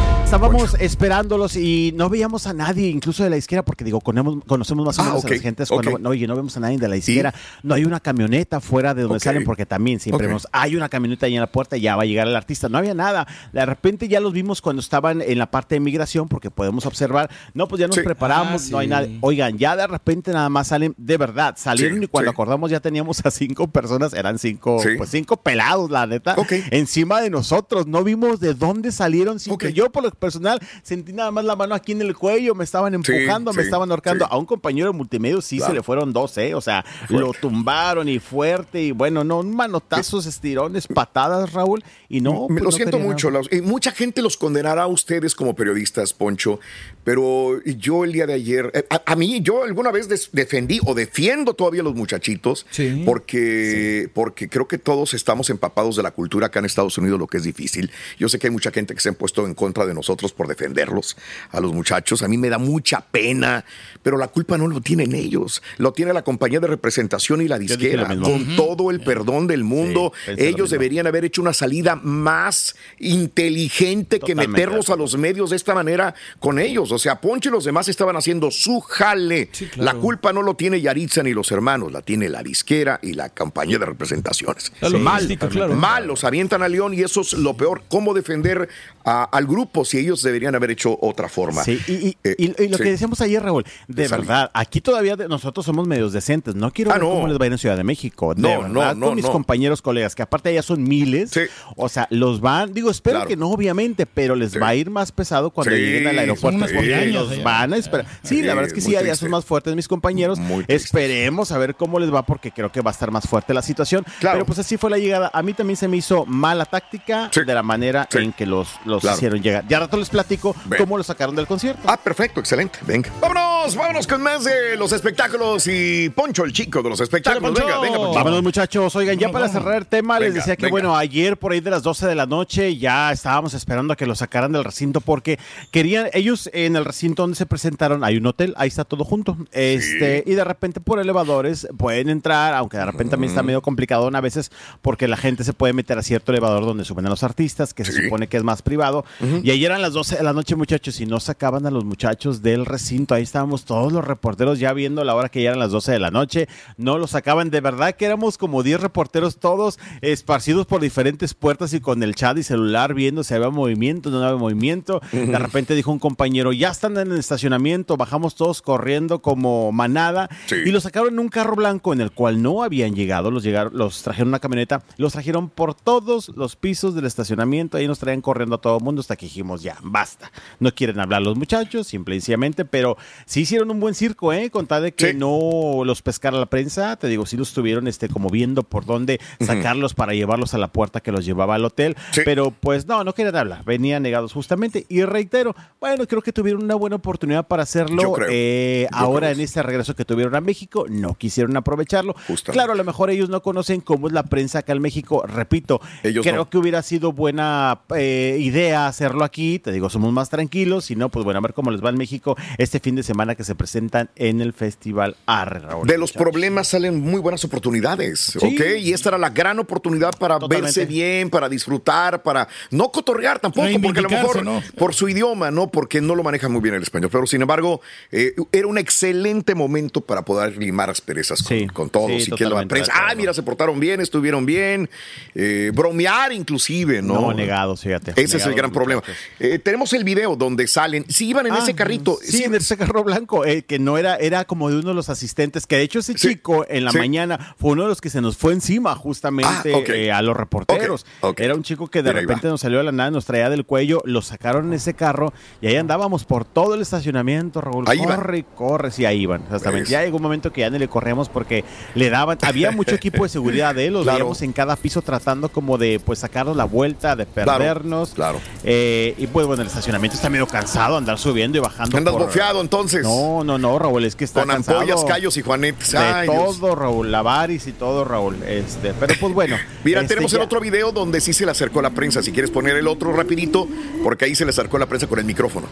Estábamos 0.31 0.77
esperándolos 0.79 1.57
y 1.57 1.91
no 1.97 2.07
veíamos 2.09 2.47
a 2.47 2.53
nadie, 2.53 2.87
incluso 2.87 3.21
de 3.21 3.29
la 3.29 3.35
izquierda, 3.35 3.65
porque 3.65 3.83
digo, 3.83 3.99
conocemos, 3.99 4.41
conocemos 4.47 4.85
más 4.85 4.97
o 4.97 5.01
Ah, 5.01 5.05
menos 5.09 5.25
a 5.25 5.29
las 5.29 5.41
gentes. 5.41 5.67
Cuando, 5.67 5.91
ok. 5.91 5.99
no, 5.99 6.09
oye, 6.11 6.25
no 6.25 6.37
vemos 6.37 6.55
a 6.55 6.61
nadie 6.61 6.77
de 6.77 6.87
la 6.87 6.95
izquierda. 6.95 7.33
No 7.63 7.73
hay 7.75 7.83
una 7.83 7.99
camioneta 7.99 8.61
fuera 8.61 8.93
de 8.93 9.01
donde 9.01 9.19
salen, 9.19 9.43
porque 9.43 9.65
también 9.65 9.99
siempre 9.99 10.27
vemos, 10.27 10.47
hay 10.53 10.77
una 10.77 10.87
camioneta 10.87 11.25
ahí 11.25 11.33
en 11.35 11.41
la 11.41 11.51
puerta, 11.51 11.75
ya 11.75 11.97
va 11.97 12.03
a 12.03 12.05
llegar 12.05 12.29
el 12.29 12.35
artista. 12.37 12.69
No 12.69 12.77
había 12.77 12.93
nada. 12.93 13.27
De 13.51 13.65
repente 13.65 14.07
ya 14.07 14.21
los 14.21 14.31
vimos 14.31 14.61
cuando 14.61 14.79
estaban 14.79 15.21
en 15.21 15.37
la 15.37 15.51
parte 15.51 15.75
de 15.75 15.81
migración, 15.81 16.29
porque 16.29 16.49
podemos 16.49 16.85
observar, 16.85 17.29
no, 17.53 17.67
pues 17.67 17.81
ya 17.81 17.87
nos 17.87 17.97
Sí. 17.97 18.01
preparamos, 18.01 18.67
Ah, 18.67 18.69
no 18.71 18.77
hay 18.77 18.87
nada. 18.87 19.07
Oigan, 19.19 19.57
ya 19.57 19.75
de 19.75 19.85
repente 19.85 20.31
nada 20.31 20.47
más 20.47 20.69
salen, 20.69 20.95
de 20.97 21.17
verdad, 21.17 21.55
salieron 21.57 21.97
Sí, 21.99 22.05
y 22.05 22.07
cuando 22.07 22.31
sí. 22.31 22.33
acordamos 22.35 22.71
ya 22.71 22.79
teníamos 22.79 23.19
a 23.25 23.31
cinco 23.31 23.67
personas, 23.67 24.13
eran 24.13 24.39
cinco, 24.39 24.79
Sí. 24.81 24.91
pues 24.97 25.09
cinco 25.09 25.35
pelados, 25.35 25.91
la 25.91 26.07
neta, 26.07 26.35
Ok. 26.37 26.53
encima 26.71 27.19
de 27.19 27.29
nosotros. 27.29 27.85
No 27.85 28.01
vimos 28.05 28.39
de 28.39 28.53
dónde 28.53 28.93
salieron. 28.93 29.41
Sin 29.41 29.57
que 29.57 29.73
yo, 29.73 29.91
por 29.91 30.03
lo 30.03 30.20
personal, 30.21 30.61
sentí 30.83 31.11
nada 31.11 31.31
más 31.31 31.43
la 31.43 31.57
mano 31.57 31.75
aquí 31.75 31.91
en 31.91 32.01
el 32.01 32.15
cuello, 32.15 32.55
me 32.55 32.63
estaban 32.63 32.93
empujando, 32.93 33.51
me 33.51 33.63
sí, 33.63 33.65
estaban 33.67 33.91
ahorcando. 33.91 34.23
sí. 34.23 34.31
A 34.31 34.37
un 34.37 34.45
compañero 34.45 34.87
de 34.87 34.93
multimedia 34.97 35.41
sí 35.41 35.57
Claro. 35.57 35.71
se 35.71 35.75
le 35.75 35.83
fueron 35.83 36.13
dos, 36.13 36.37
¿eh? 36.37 36.55
O 36.55 36.61
sea, 36.61 36.85
lo 37.09 37.33
tumbaron 37.33 38.07
y 38.07 38.19
fuerte 38.19 38.81
y 38.81 38.91
bueno, 38.91 39.23
no, 39.25 39.43
manotazos, 39.43 40.25
estirones, 40.25 40.87
patadas, 40.87 41.51
Raúl. 41.51 41.83
Y 42.07 42.21
no. 42.21 42.45
Pues, 42.47 42.59
lo 42.59 42.65
no 42.65 42.71
siento 42.71 42.99
mucho. 42.99 43.29
y 43.51 43.61
mucha 43.61 43.91
gente 43.91 44.21
los 44.21 44.37
condenará 44.37 44.83
a 44.83 44.87
ustedes 44.87 45.33
como 45.35 45.55
periodistas, 45.55 46.13
Poncho, 46.13 46.59
pero 47.03 47.61
yo 47.63 48.03
el 48.03 48.11
día 48.11 48.27
de 48.27 48.33
ayer, 48.33 48.71
eh, 48.73 48.85
a, 48.89 49.01
a 49.05 49.15
mí, 49.15 49.41
yo 49.41 49.63
alguna 49.63 49.91
vez 49.91 50.07
des- 50.07 50.29
defendí 50.31 50.79
o 50.85 50.93
defiendo 50.93 51.53
todavía 51.53 51.81
a 51.81 51.83
los 51.83 51.95
muchachitos 51.95 52.65
Sí. 52.69 53.03
porque, 53.05 54.09
porque 54.13 54.47
creo 54.49 54.67
que 54.67 54.77
todos 54.77 55.13
estamos 55.13 55.49
empapados 55.49 55.95
de 55.95 56.03
la 56.03 56.11
cultura 56.11 56.47
acá 56.47 56.59
en 56.59 56.65
Estados 56.65 56.97
Unidos, 56.97 57.19
lo 57.19 57.27
que 57.27 57.37
es 57.37 57.43
difícil. 57.43 57.89
Yo 58.19 58.29
sé 58.29 58.37
que 58.39 58.47
hay 58.47 58.51
mucha 58.51 58.71
gente 58.71 58.93
que 58.93 58.99
se 59.01 59.09
han 59.09 59.15
puesto 59.15 59.45
en 59.45 59.53
contra 59.55 59.85
de 59.85 59.93
nosotros 59.93 60.31
por 60.33 60.47
defenderlos, 60.47 61.17
a 61.51 61.59
los 61.59 61.73
muchachos. 61.73 62.21
A 62.21 62.27
mí 62.27 62.37
me 62.37 62.49
da 62.49 62.57
mucha 62.57 63.01
pena, 63.01 63.65
pero 64.03 64.17
la 64.17 64.27
culpa 64.27 64.57
no 64.57 64.67
lo 64.67 64.81
tienen 64.81 65.15
ellos, 65.15 65.61
lo 65.77 65.93
tiene 65.93 66.13
la 66.13 66.23
compañía 66.23 66.59
de 66.59 66.67
representación 66.67 67.41
y 67.41 67.47
la 67.47 67.57
disquera, 67.59 68.07
con 68.19 68.55
todo 68.55 68.91
el 68.91 69.01
perdón 69.01 69.47
del 69.47 69.63
mundo. 69.63 70.13
Sí, 70.25 70.31
ellos 70.37 70.69
deberían 70.69 71.07
haber 71.07 71.25
hecho 71.25 71.41
una 71.41 71.53
salida 71.53 71.95
más 71.95 72.75
inteligente 72.99 74.19
que 74.19 74.35
meterlos 74.35 74.89
a 74.89 74.95
los 74.95 75.17
medios 75.17 75.49
de 75.49 75.55
esta 75.55 75.73
manera 75.73 76.13
con 76.39 76.59
ellos. 76.59 76.90
O 76.91 76.99
sea, 76.99 77.19
Poncho 77.19 77.49
y 77.49 77.51
los 77.51 77.63
demás 77.63 77.87
estaban 77.87 78.15
haciendo 78.15 78.51
su 78.51 78.79
jale. 78.81 79.49
Sí, 79.51 79.67
claro. 79.67 79.83
La 79.83 79.99
culpa 79.99 80.33
no 80.33 80.41
lo 80.41 80.55
tiene 80.55 80.81
Yaritza 80.81 81.23
ni 81.23 81.33
los 81.33 81.51
hermanos, 81.51 81.91
la 81.91 82.01
tiene 82.01 82.29
la 82.29 82.43
disquera 82.43 82.99
y 83.01 83.13
la 83.13 83.29
compañía 83.29 83.79
de 83.79 83.85
representaciones. 83.85 84.71
Mal, 84.99 85.37
claro. 85.37 85.75
mal, 85.75 86.07
los 86.07 86.23
avientan 86.23 86.63
a 86.63 86.67
León 86.67 86.93
y 86.93 87.01
eso 87.01 87.21
es 87.21 87.33
lo 87.33 87.55
peor. 87.55 87.83
¿Cómo 87.87 88.13
defender 88.13 88.69
a- 89.05 89.23
al 89.23 89.45
grupo 89.47 89.85
si 89.85 89.97
ellos 89.97 90.21
deberían 90.21 90.55
haber 90.55 90.71
hecho 90.71 90.97
otra 91.01 91.29
forma? 91.29 91.63
Sí, 91.63 91.79
y, 91.87 91.91
y- 91.93 92.17
Eh, 92.23 92.35
y- 92.37 92.63
y 92.63 92.67
lo 92.67 92.77
sí. 92.77 92.83
que 92.83 92.91
decíamos 92.91 93.19
ayer, 93.21 93.41
Raúl, 93.41 93.65
de 93.87 94.07
Salí. 94.07 94.21
verdad, 94.21 94.51
aquí 94.53 94.81
todavía 94.81 95.15
de- 95.15 95.27
nosotros 95.27 95.65
somos 95.65 95.87
medios 95.87 96.13
decentes. 96.13 96.55
No 96.55 96.71
quiero 96.71 96.91
Ah, 96.91 96.95
ver 96.95 97.03
no. 97.03 97.09
cómo 97.09 97.27
les 97.27 97.39
va 97.39 97.43
a 97.43 97.47
ir 97.47 97.51
en 97.53 97.57
Ciudad 97.57 97.77
de 97.77 97.83
México. 97.83 98.33
De 98.35 98.41
No, 98.41 98.49
verdad, 98.61 98.67
no, 98.71 98.93
no, 98.95 99.05
con 99.07 99.15
mis 99.15 99.25
compañeros, 99.25 99.81
colegas, 99.81 100.15
que 100.15 100.21
aparte 100.21 100.49
allá 100.49 100.61
son 100.61 100.83
miles. 100.83 101.31
Sí. 101.31 101.41
O 101.75 101.89
sea, 101.89 102.07
los 102.09 102.41
van, 102.41 102.73
digo, 102.73 102.89
espero 102.91 103.17
Claro. 103.17 103.27
que 103.29 103.35
no, 103.37 103.49
obviamente, 103.49 104.05
pero 104.05 104.35
les 104.35 104.51
Sí. 104.51 104.59
va 104.59 104.69
a 104.69 104.75
ir 104.75 104.89
más 104.89 105.11
pesado 105.11 105.49
cuando 105.51 105.75
lleguen 105.75 106.07
al 106.07 106.19
aeropuerto. 106.19 106.59
porque 106.59 107.07
los 107.07 107.43
van 107.43 107.73
a 107.73 107.77
esperar. 107.77 108.05
Sí, 108.23 108.41
la 108.41 108.53
verdad 108.53 108.67
es 108.67 108.73
que 108.73 108.81
sí, 108.81 108.93
triste. 108.95 109.15
son 109.15 109.29
más 109.31 109.45
fuertes 109.45 109.75
mis 109.75 109.87
compañeros. 109.87 110.39
Muy. 110.39 110.65
Esperemos 110.67 111.51
a 111.51 111.57
ver 111.57 111.75
cómo 111.75 111.99
les 111.99 112.13
va, 112.13 112.23
porque 112.25 112.51
creo 112.51 112.71
que 112.71 112.81
va 112.81 112.91
a 112.91 112.93
estar 112.93 113.11
más 113.11 113.27
fuerte 113.27 113.53
la 113.53 113.61
situación. 113.61 114.03
Claro. 114.19 114.35
Pero 114.37 114.45
pues 114.45 114.59
así 114.59 114.77
fue 114.77 114.89
la 114.89 114.97
llegada. 114.97 115.29
A 115.33 115.41
mí 115.43 115.53
también 115.53 115.77
se 115.77 115.87
me 115.87 115.97
hizo 115.97 116.25
mala 116.25 116.65
táctica 116.65 117.29
de 117.33 117.53
la 117.53 117.63
manera 117.63 118.07
en 118.13 118.33
que 118.33 118.45
los, 118.45 118.69
los 118.91 119.01
Claro. 119.01 119.17
hicieron 119.17 119.41
llegar. 119.41 119.65
Ya 119.67 119.79
rato 119.79 119.97
les 119.97 120.09
platico 120.09 120.55
Ven. 120.65 120.77
cómo 120.79 120.97
los 120.97 121.07
sacaron 121.07 121.35
del 121.35 121.47
concierto. 121.47 121.81
Ah, 121.87 121.97
perfecto, 121.97 122.39
excelente. 122.39 122.79
Venga. 122.85 123.09
Vámonos, 123.19 123.41
vámonos 123.69 124.07
con 124.07 124.23
más 124.23 124.43
de 124.43 124.75
los 124.75 124.91
espectáculos 124.91 125.67
y 125.67 126.09
Poncho, 126.09 126.43
el 126.43 126.51
chico 126.51 126.81
de 126.81 126.89
los 126.89 126.99
espectáculos. 126.99 127.51
Poncho. 127.51 127.65
Venga, 127.65 127.79
venga, 127.79 127.97
Poncho. 127.97 128.13
Vámonos 128.15 128.41
muchachos, 128.41 128.95
oigan, 128.95 129.19
ya 129.19 129.29
para 129.29 129.47
cerrar 129.49 129.75
el 129.75 129.85
tema 129.85 130.19
les 130.19 130.33
decía 130.33 130.55
que 130.55 130.63
venga. 130.63 130.71
bueno, 130.71 130.97
ayer 130.97 131.37
por 131.37 131.51
ahí 131.51 131.59
de 131.59 131.69
las 131.69 131.83
12 131.83 132.07
de 132.07 132.15
la 132.15 132.25
noche 132.25 132.75
ya 132.77 133.11
estábamos 133.11 133.53
esperando 133.53 133.93
a 133.93 133.95
que 133.95 134.07
lo 134.07 134.15
sacaran 134.15 134.51
del 134.51 134.63
recinto 134.63 134.99
porque 134.99 135.37
querían, 135.69 136.07
ellos 136.13 136.49
en 136.53 136.75
el 136.75 136.85
recinto 136.85 137.21
donde 137.21 137.37
se 137.37 137.45
presentaron 137.45 138.03
hay 138.03 138.17
un 138.17 138.25
hotel, 138.25 138.55
ahí 138.57 138.67
está 138.67 138.83
todo 138.83 139.03
junto, 139.03 139.37
este 139.51 140.23
y 140.25 140.33
de 140.33 140.43
repente 140.43 140.79
por 140.79 140.99
elevadores 140.99 141.67
pueden 141.77 142.09
entrar, 142.09 142.55
aunque 142.55 142.77
de 142.77 142.85
repente 142.85 143.11
también 143.11 143.29
está 143.29 143.43
medio 143.43 143.61
complicado 143.61 144.09
a 144.11 144.21
veces 144.21 144.51
porque 144.81 145.07
la 145.07 145.17
gente 145.17 145.43
se 145.43 145.53
puede 145.53 145.73
meter 145.73 145.97
a 145.97 146.01
cierto 146.01 146.31
elevador 146.31 146.65
donde 146.65 146.83
suben 146.83 147.05
a 147.05 147.09
los 147.09 147.23
artistas, 147.23 147.73
que 147.73 147.85
se 147.85 147.91
supone 147.91 148.27
que 148.27 148.37
es 148.37 148.43
más 148.43 148.63
privado, 148.63 149.05
y 149.43 149.51
ayer 149.51 149.71
eran 149.71 149.83
las 149.83 149.93
12 149.93 150.17
de 150.17 150.23
la 150.23 150.33
noche 150.33 150.55
muchachos 150.55 150.99
y 150.99 151.05
no 151.05 151.19
sacaban 151.19 151.65
a 151.67 151.71
los 151.71 151.85
muchachos 151.85 152.41
del 152.41 152.65
recinto, 152.65 153.13
ahí 153.13 153.23
estábamos 153.55 153.65
todos 153.81 153.91
los 153.93 154.05
reporteros 154.05 154.59
ya 154.59 154.73
viendo 154.73 155.03
la 155.03 155.15
hora 155.15 155.29
que 155.29 155.41
ya 155.41 155.49
eran 155.49 155.59
las 155.59 155.71
12 155.71 155.91
de 155.93 155.99
la 155.99 156.11
noche, 156.11 156.47
no 156.77 156.97
los 156.97 157.11
sacaban, 157.11 157.49
de 157.49 157.61
verdad 157.61 157.95
que 157.95 158.05
éramos 158.05 158.37
como 158.37 158.63
10 158.63 158.79
reporteros 158.81 159.37
todos 159.37 159.79
esparcidos 160.01 160.65
por 160.65 160.81
diferentes 160.81 161.33
puertas 161.33 161.73
y 161.73 161.79
con 161.81 162.03
el 162.03 162.15
chat 162.15 162.37
y 162.37 162.43
celular 162.43 162.93
viendo 162.93 163.23
si 163.23 163.33
había 163.33 163.49
movimiento, 163.49 164.09
no 164.09 164.23
había 164.23 164.37
movimiento, 164.37 165.01
de 165.11 165.37
repente 165.37 165.75
dijo 165.75 165.91
un 165.91 165.99
compañero, 165.99 166.51
ya 166.53 166.69
están 166.69 166.97
en 166.97 167.11
el 167.11 167.17
estacionamiento, 167.19 167.97
bajamos 167.97 168.35
todos 168.35 168.61
corriendo 168.61 169.21
como 169.21 169.71
manada 169.71 170.29
Sí. 170.47 170.55
y 170.65 170.71
los 170.71 170.83
sacaron 170.83 171.13
en 171.13 171.19
un 171.19 171.29
carro 171.29 171.55
blanco 171.55 171.93
en 171.93 172.01
el 172.01 172.11
cual 172.11 172.41
no 172.41 172.63
habían 172.63 172.95
llegado, 172.95 173.31
los 173.31 173.43
llegaron, 173.43 173.75
los 173.77 174.03
trajeron 174.03 174.29
una 174.29 174.39
camioneta, 174.39 174.83
los 174.97 175.13
trajeron 175.13 175.49
por 175.49 175.73
todos 175.75 176.29
los 176.35 176.55
pisos 176.55 176.95
del 176.95 177.05
estacionamiento, 177.05 177.77
ahí 177.77 177.87
nos 177.87 177.99
traían 177.99 178.21
corriendo 178.21 178.55
a 178.55 178.61
todo 178.61 178.77
el 178.77 178.83
mundo 178.83 179.01
hasta 179.01 179.15
que 179.15 179.25
dijimos, 179.25 179.61
ya, 179.61 179.77
basta. 179.83 180.31
No 180.59 180.73
quieren 180.73 180.99
hablar 180.99 181.21
los 181.21 181.35
muchachos, 181.37 181.87
simple 181.87 182.15
y 182.15 182.19
sencillamente, 182.21 182.65
pero 182.65 182.97
sí 183.25 183.40
hicieron 183.41 183.71
un 183.71 183.79
buen 183.79 183.93
circo, 183.95 184.33
¿eh? 184.33 184.49
Con 184.49 184.67
tal 184.67 184.83
de 184.83 184.91
que 184.93 185.11
Sí. 185.11 185.17
no 185.17 185.83
los 185.85 186.01
pescara 186.01 186.37
la 186.39 186.45
prensa, 186.47 186.95
te 186.97 187.07
digo, 187.07 187.25
sí 187.25 187.37
los 187.37 187.49
estuvieron 187.49 187.87
este, 187.87 188.07
como 188.09 188.29
viendo 188.29 188.63
por 188.63 188.85
dónde 188.85 189.19
sacarlos 189.39 189.93
para 189.93 190.13
llevarlos 190.13 190.53
a 190.53 190.57
la 190.57 190.67
puerta 190.71 190.99
que 191.01 191.11
los 191.11 191.25
llevaba 191.25 191.55
al 191.55 191.65
hotel, 191.65 191.95
Sí. 192.11 192.21
pero 192.25 192.51
pues 192.51 192.85
no, 192.87 193.03
no 193.03 193.13
querían 193.13 193.35
hablar, 193.35 193.63
venían 193.65 194.03
negados 194.03 194.33
justamente 194.33 194.85
y 194.89 195.03
reitero, 195.03 195.55
bueno, 195.79 196.05
creo 196.07 196.21
que 196.21 196.31
tuvieron 196.33 196.63
una 196.63 196.75
buena 196.75 196.95
oportunidad 196.97 197.47
para 197.47 197.63
hacerlo 197.63 198.15
eh, 198.29 198.87
ahora 198.91 199.27
creo 199.27 199.31
en 199.31 199.39
este 199.41 199.63
regreso 199.63 199.95
que 199.95 200.05
tuvieron 200.05 200.35
a 200.35 200.41
México, 200.41 200.85
no 200.89 201.15
quisieron 201.15 201.55
aprovecharlo. 201.57 202.13
Justamente. 202.27 202.51
Claro, 202.53 202.73
a 202.73 202.75
lo 202.75 202.83
mejor 202.83 203.09
ellos 203.09 203.29
no 203.29 203.41
conocen 203.41 203.81
cómo 203.81 204.07
es 204.07 204.13
la 204.13 204.23
prensa 204.23 204.59
acá 204.59 204.73
en 204.73 204.81
México, 204.81 205.23
repito, 205.27 205.81
Ellos 206.03 206.23
creo 206.23 206.35
no. 206.37 206.49
que 206.49 206.57
hubiera 206.57 206.81
sido 206.81 207.11
buena 207.11 207.81
eh, 207.95 208.37
idea 208.39 208.87
hacerlo 208.87 209.23
aquí, 209.23 209.59
te 209.59 209.71
digo, 209.71 209.89
somos 209.89 210.11
más 210.13 210.29
tranquilos, 210.29 210.85
si 210.85 210.95
no, 210.95 211.09
pues 211.09 211.23
bueno, 211.25 211.39
a 211.39 211.41
ver 211.41 211.53
cómo 211.53 211.71
les 211.71 211.83
va 211.83 211.89
en 211.89 211.97
México 211.97 212.35
este 212.57 212.79
fin 212.79 212.95
de 212.95 213.03
semana 213.03 213.30
que 213.35 213.43
se 213.43 213.55
presentan 213.55 214.09
en 214.15 214.41
el 214.41 214.53
Festival 214.53 215.15
Arre, 215.25 215.59
Raúl. 215.59 215.87
De 215.87 215.97
los 215.97 216.11
problemas 216.11 216.67
salen 216.69 216.99
muy 216.99 217.19
buenas 217.19 217.43
oportunidades, 217.43 218.35
¿ok? 218.37 218.61
Y 218.79 218.93
esta 218.93 219.09
era 219.09 219.17
la 219.17 219.29
gran 219.29 219.59
oportunidad 219.59 220.11
para 220.17 220.39
Totalmente. 220.39 220.65
verse 220.79 220.85
bien, 220.85 221.29
para 221.29 221.47
disfrutar, 221.49 222.21
para 222.23 222.47
no 222.71 222.91
cotorrear 222.91 223.39
tampoco, 223.39 223.67
porque 223.81 223.99
a 223.99 224.03
lo 224.03 224.09
mejor 224.09 224.43
por 224.77 224.93
su 224.93 225.07
idioma, 225.09 225.51
¿no? 225.51 225.69
Porque 225.69 226.01
no 226.01 226.15
lo 226.15 226.23
manejan 226.23 226.51
muy 226.51 226.61
bien 226.61 226.75
el 226.75 226.81
español. 226.83 227.09
Pero 227.11 227.25
sin 227.27 227.41
embargo, 227.41 227.81
eh, 228.11 228.33
era 228.51 228.67
un 228.67 228.77
excelente 228.77 229.55
momento 229.55 230.01
para 230.01 230.23
poder 230.23 230.57
limar 230.57 230.89
asperezas 230.89 231.41
con, 231.43 231.57
Sí, 231.57 231.67
con 231.67 231.89
todos. 231.89 232.23
sí, 232.23 232.31
y 232.31 232.35
que 232.35 232.45
la 232.45 232.65
prensa, 232.65 232.91
ah, 232.95 233.13
mira, 233.15 233.33
se 233.33 233.43
portaron 233.43 233.79
bien, 233.79 234.01
estuvieron 234.01 234.45
bien, 234.45 234.89
eh, 235.35 235.71
bromear 235.73 236.31
inclusive, 236.33 237.01
¿no? 237.01 237.13
No, 237.21 237.33
negados, 237.33 237.81
fíjate. 237.81 238.13
Ese 238.21 238.37
es 238.37 238.45
el 238.45 238.53
gran 238.53 238.71
problema. 238.71 239.01
Eh, 239.39 239.59
tenemos 239.59 239.93
el 239.93 240.03
video 240.03 240.35
donde 240.35 240.67
salen, 240.67 241.05
si 241.09 241.27
iban 241.29 241.45
en 241.47 241.53
Ah, 241.53 241.59
ese 241.59 241.73
carrito, 241.73 242.17
Sí, 242.21 242.43
en 242.43 242.55
ese 242.55 242.77
carro 242.77 243.03
blanco. 243.03 243.20
Blanco, 243.21 243.45
eh, 243.45 243.63
que 243.63 243.79
no 243.79 243.97
era, 243.97 244.15
era 244.15 244.45
como 244.45 244.69
de 244.69 244.77
uno 244.77 244.89
de 244.89 244.93
los 244.95 245.09
asistentes, 245.09 245.67
que 245.67 245.77
de 245.77 245.83
hecho 245.83 245.99
ese 245.99 246.13
Sí, 246.17 246.29
chico 246.29 246.65
en 246.67 246.85
la 246.85 246.91
sí. 246.91 246.97
mañana 246.97 247.55
fue 247.57 247.71
uno 247.71 247.83
de 247.83 247.89
los 247.89 248.01
que 248.01 248.09
se 248.09 248.21
nos 248.21 248.37
fue 248.37 248.53
encima 248.53 248.95
justamente 248.95 249.47
Ah, 249.73 249.83
eh, 249.93 250.11
a 250.11 250.21
los 250.21 250.35
reporteros. 250.35 251.05
Era 251.37 251.55
un 251.55 251.63
chico 251.63 251.87
que 251.87 252.01
de 252.03 252.11
repente 252.13 252.47
nos 252.47 252.61
salió 252.61 252.79
de 252.79 252.83
la 252.85 252.91
nada, 252.91 253.11
nos 253.11 253.25
traía 253.25 253.49
del 253.49 253.65
cuello, 253.65 254.01
lo 254.05 254.21
sacaron 254.21 254.67
en 254.67 254.73
ese 254.73 254.93
carro 254.93 255.33
y 255.61 255.67
ahí 255.67 255.75
andábamos 255.75 256.25
por 256.25 256.45
todo 256.45 256.73
el 256.75 256.81
estacionamiento, 256.81 257.61
Raúl. 257.61 257.85
Ahí 257.87 257.99
iban. 258.01 258.15
corre 258.17 258.37
y 258.39 258.43
corre, 258.43 258.91
sí, 258.91 259.05
ahí 259.05 259.21
iban. 259.21 259.41
Exactamente. 259.43 259.83
Pues. 259.83 259.89
Ya 259.89 260.03
llegó 260.03 260.17
un 260.17 260.23
momento 260.23 260.51
que 260.51 260.61
ya 260.61 260.69
ni 260.69 260.79
le 260.79 260.87
corríamos 260.87 261.29
porque 261.29 261.63
le 261.95 262.09
daban, 262.09 262.37
había 262.41 262.71
mucho 262.71 262.95
equipo 262.95 263.23
de 263.23 263.29
seguridad 263.29 263.75
de 263.75 263.87
él, 263.87 263.93
los 263.93 264.03
Claro. 264.03 264.17
veíamos 264.19 264.41
en 264.41 264.51
cada 264.53 264.75
piso 264.75 265.01
tratando 265.01 265.49
como 265.49 265.77
de 265.77 265.99
pues 266.03 266.19
sacarnos 266.19 266.55
la 266.57 266.65
vuelta, 266.65 267.15
de 267.15 267.25
perdernos. 267.25 268.11
claro. 268.13 268.39
Eh, 268.63 269.13
y 269.17 269.27
pues 269.27 269.45
bueno, 269.45 269.61
el 269.61 269.67
estacionamiento 269.67 270.15
está 270.15 270.29
medio 270.29 270.47
cansado, 270.47 270.97
andar 270.97 271.17
subiendo 271.17 271.57
y 271.57 271.61
bajando. 271.61 271.97
Andas 271.97 272.13
por- 272.13 272.23
bofeado 272.23 272.61
entonces. 272.61 273.03
No, 273.03 273.10
no, 273.43 273.57
no, 273.57 273.79
Raúl, 273.79 274.05
es 274.05 274.15
que 274.15 274.23
está 274.25 274.41
con 274.41 274.49
cansado. 274.49 274.79
ampollas, 274.81 275.03
callos 275.05 275.37
y 275.37 275.41
juanetes. 275.41 275.91
De 275.91 275.97
Ay, 275.97 276.27
Dios. 276.29 276.59
todo, 276.59 276.75
Raúl, 276.75 277.11
la 277.11 277.21
varis 277.21 277.67
y 277.67 277.71
todo, 277.73 278.03
Raúl. 278.05 278.41
Este, 278.43 278.93
pero 278.93 279.13
pues 279.19 279.33
bueno. 279.33 279.57
Mira, 279.83 280.01
este, 280.01 280.13
tenemos 280.15 280.33
el 280.33 280.39
ya- 280.39 280.45
otro 280.45 280.59
video 280.59 280.91
donde 280.91 281.21
sí 281.21 281.33
se 281.33 281.45
le 281.45 281.51
acercó 281.51 281.81
la 281.81 281.89
prensa. 281.91 282.21
Si 282.23 282.31
quieres 282.31 282.51
poner 282.51 282.75
el 282.77 282.87
otro 282.87 283.13
rapidito, 283.13 283.67
porque 284.03 284.25
ahí 284.25 284.35
se 284.35 284.45
le 284.45 284.51
acercó 284.51 284.77
la 284.77 284.85
prensa 284.85 285.07
con 285.07 285.19
el 285.19 285.25
micrófono. 285.25 285.67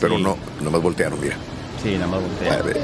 Pero 0.00 0.16
Sí. 0.16 0.22
no, 0.22 0.36
nomás 0.62 0.82
voltearon, 0.82 1.20
mira. 1.20 1.36
Sí, 1.82 1.94
nada 1.94 2.06
más 2.08 2.20
voltea. 2.22 2.54
A 2.54 2.62
ver. 2.62 2.78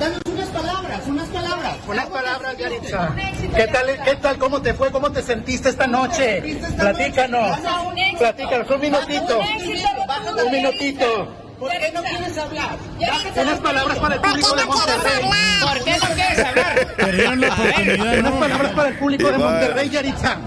Danos 0.00 0.20
unas 0.32 0.48
palabras, 0.48 1.00
unas 1.06 1.28
palabras. 1.28 1.76
Unas 1.86 2.06
palabras, 2.06 2.58
Yaritza. 2.58 3.14
¿Qué 3.54 3.66
tal, 3.68 3.86
¿Qué 4.04 4.16
tal? 4.16 4.38
¿Cómo 4.38 4.60
te 4.60 4.74
fue? 4.74 4.90
¿Cómo 4.90 5.12
te 5.12 5.22
sentiste 5.22 5.68
esta 5.68 5.86
noche? 5.86 6.58
Platícanos. 6.76 7.58
Platícanos, 8.18 8.70
un 8.70 8.80
minutito. 8.80 9.38
Un 10.44 10.50
minutito. 10.50 11.28
¿Por 11.62 11.70
qué 11.70 11.92
no 11.94 12.02
quieres 12.02 12.36
hablar? 12.38 12.76
Unas 13.40 13.60
palabras 13.60 13.98
para 14.00 14.14
el 14.16 14.20
público 14.20 14.56
de 14.56 14.64
Monterrey. 14.64 15.22
¿Por 15.62 15.84
qué 15.84 15.92
no 15.92 16.14
quieres 16.14 16.38
hablar? 16.44 16.96
Perdieron 16.96 17.40
la 17.40 17.48
oportunidad, 17.54 18.18
Unas 18.18 18.22
¿no? 18.32 18.40
palabras 18.40 18.72
para 18.72 18.88
el 18.88 18.98
público 18.98 19.30
de 19.30 19.38
Monterrey, 19.38 19.88
Yaritza. 19.90 20.40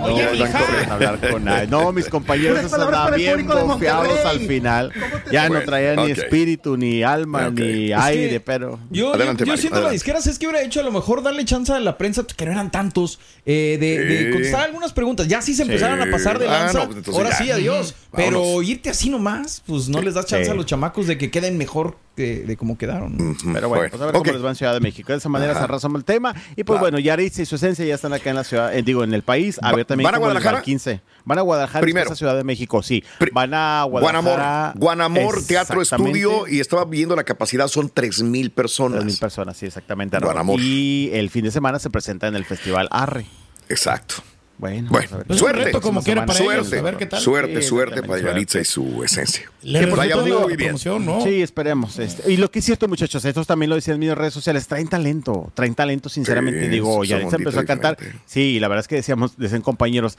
Con 1.31 1.45
nadie. 1.45 1.67
No, 1.67 1.93
mis 1.93 2.09
compañeros 2.09 2.59
el 2.73 3.15
bien 3.15 3.45
confiados 3.45 4.25
al 4.25 4.39
final. 4.41 4.91
Ya 5.31 5.43
no 5.43 5.49
Bueno, 5.51 5.65
traían 5.65 5.95
ni 6.05 6.11
espíritu, 6.11 6.75
ni 6.75 7.01
alma, 7.03 7.49
ni 7.49 7.93
Es 7.93 7.97
aire, 7.99 8.39
pero. 8.41 8.77
Yo, 8.89 9.13
Adelante, 9.13 9.45
yo, 9.45 9.55
siento 9.55 9.75
la 9.75 9.87
adelante. 9.87 9.93
disquera, 9.93 10.19
es 10.19 10.37
que 10.37 10.47
hubiera 10.47 10.63
hecho 10.65 10.81
a 10.81 10.83
lo 10.83 10.91
mejor 10.91 11.23
darle 11.23 11.45
chance 11.45 11.71
a 11.71 11.79
la 11.79 11.97
prensa, 11.97 12.25
que 12.25 12.45
no 12.45 12.51
eran 12.51 12.71
tantos, 12.71 13.19
eh, 13.45 13.77
de, 13.79 13.99
de 14.03 14.25
Sí. 14.25 14.31
contestar 14.31 14.61
algunas 14.65 14.91
preguntas. 14.91 15.27
Ya 15.29 15.41
si 15.41 15.53
se 15.53 15.61
empezaran 15.63 16.01
a 16.01 16.11
pasar 16.11 16.39
de 16.39 16.47
Ah, 16.47 16.51
lanza, 16.65 16.85
no, 16.87 17.01
pues 17.01 17.15
ahora 17.15 17.29
ya. 17.29 17.35
sí, 17.37 17.51
adiós. 17.51 17.95
Pero 18.13 18.61
irte 18.61 18.89
así 18.89 19.09
nomás, 19.09 19.61
pues 19.65 19.87
no 19.87 20.01
les 20.01 20.13
das 20.13 20.25
chance 20.25 20.45
Sí. 20.45 20.51
a 20.51 20.53
los 20.53 20.65
chamacos 20.65 21.04
de 21.07 21.17
que 21.17 21.31
queden 21.31 21.57
mejor 21.57 21.97
de, 22.15 22.43
de 22.45 22.55
cómo 22.57 22.77
quedaron. 22.77 23.35
Pero 23.53 23.67
bueno, 23.69 23.89
pues 23.89 24.01
a 24.01 24.05
ver 24.05 24.13
cómo 24.15 24.31
les 24.31 24.43
va 24.43 24.49
en 24.49 24.55
Ciudad 24.55 24.73
de 24.73 24.79
México. 24.79 25.11
De 25.11 25.17
esa 25.17 25.27
manera 25.29 25.51
Ajá. 25.51 25.61
cerramos 25.61 25.99
el 25.99 26.05
tema. 26.05 26.33
Y 26.55 26.63
pues 26.63 26.77
Claro. 26.77 26.79
bueno, 26.81 26.99
Yaritza 26.99 27.41
y 27.41 27.45
su 27.45 27.55
esencia 27.55 27.85
ya 27.85 27.95
están 27.95 28.13
acá 28.13 28.29
en 28.29 28.37
la 28.37 28.43
ciudad, 28.43 28.73
eh, 28.75 28.83
digo, 28.83 29.03
en 29.03 29.13
el 29.13 29.21
país. 29.23 29.59
A 29.61 29.73
ver 29.75 29.85
también 29.85 30.05
¿van 30.05 30.15
a 30.15 30.17
Guadalajara? 30.19 30.57
el 30.59 30.63
15. 30.63 31.01
Van 31.25 31.37
a 31.39 31.41
Guadalajara, 31.41 31.81
Primero. 31.81 32.11
a 32.11 32.15
Ciudad 32.15 32.35
de 32.37 32.43
México, 32.43 32.81
sí. 32.83 33.03
Pri- 33.19 33.31
Van 33.33 33.53
a 33.53 33.83
Guadalajara. 33.83 34.73
Guanamor, 34.75 34.79
Guanamor 35.15 35.43
Teatro. 35.45 35.81
Estudio 35.81 36.47
y 36.47 36.59
estaba 36.61 36.85
viendo 36.85 37.15
la 37.15 37.23
capacidad, 37.23 37.67
son 37.67 37.89
3 37.93 38.23
mil 38.23 38.51
personas. 38.51 38.99
3,000 38.99 39.17
personas, 39.19 39.57
sí, 39.57 39.65
exactamente. 39.65 40.17
Guanamor. 40.19 40.59
Y 40.61 41.09
el 41.13 41.29
fin 41.29 41.43
de 41.43 41.51
semana 41.51 41.79
se 41.79 41.89
presenta 41.89 42.27
en 42.27 42.35
el 42.35 42.45
Festival 42.45 42.87
Arre. 42.91 43.25
Exacto. 43.67 44.15
Bueno. 44.57 44.87
Pues 44.89 45.09
un 45.27 45.37
suerte. 45.37 45.65
reto 45.65 45.81
como 45.81 46.01
quiera 46.01 46.25
para 46.25 46.39
suerte, 46.39 46.61
ellos, 46.61 46.73
a 46.73 46.81
ver 46.81 46.95
qué 46.97 47.05
tal. 47.05 47.19
suerte, 47.21 47.61
Sí, 47.61 47.67
suerte 47.67 48.01
para. 48.03 48.21
Yaritza 48.21 48.59
y 48.61 48.65
su 48.65 49.03
esencia. 49.03 49.51
Le 49.61 49.81
que 49.81 49.85
vaya 49.87 50.15
resultó 50.15 50.41
muy 50.47 50.55
bien. 50.55 50.75
¿no? 51.05 51.21
Sí, 51.21 51.41
esperemos. 51.41 51.99
este. 51.99 52.31
Y 52.31 52.37
lo 52.37 52.49
que 52.49 52.59
es 52.59 52.65
cierto, 52.65 52.87
muchachos, 52.87 53.25
estos 53.25 53.45
también 53.47 53.69
lo 53.69 53.75
decían 53.75 53.95
en 53.95 53.99
mis 54.07 54.15
redes 54.17 54.33
sociales, 54.33 54.65
traen 54.67 54.87
talento, 54.87 55.51
traen 55.53 55.75
talento, 55.75 56.07
sinceramente. 56.07 56.61
Sí, 56.63 56.67
Digo, 56.69 57.03
Yaritza 57.03 57.35
empezó 57.35 57.59
a 57.59 57.65
cantar. 57.65 57.97
diferente. 57.97 58.23
Sí, 58.25 58.59
la 58.59 58.67
verdad 58.69 58.81
es 58.81 58.87
que 58.87 58.95
decíamos, 58.95 59.37
decían 59.37 59.61
compañeros, 59.61 60.17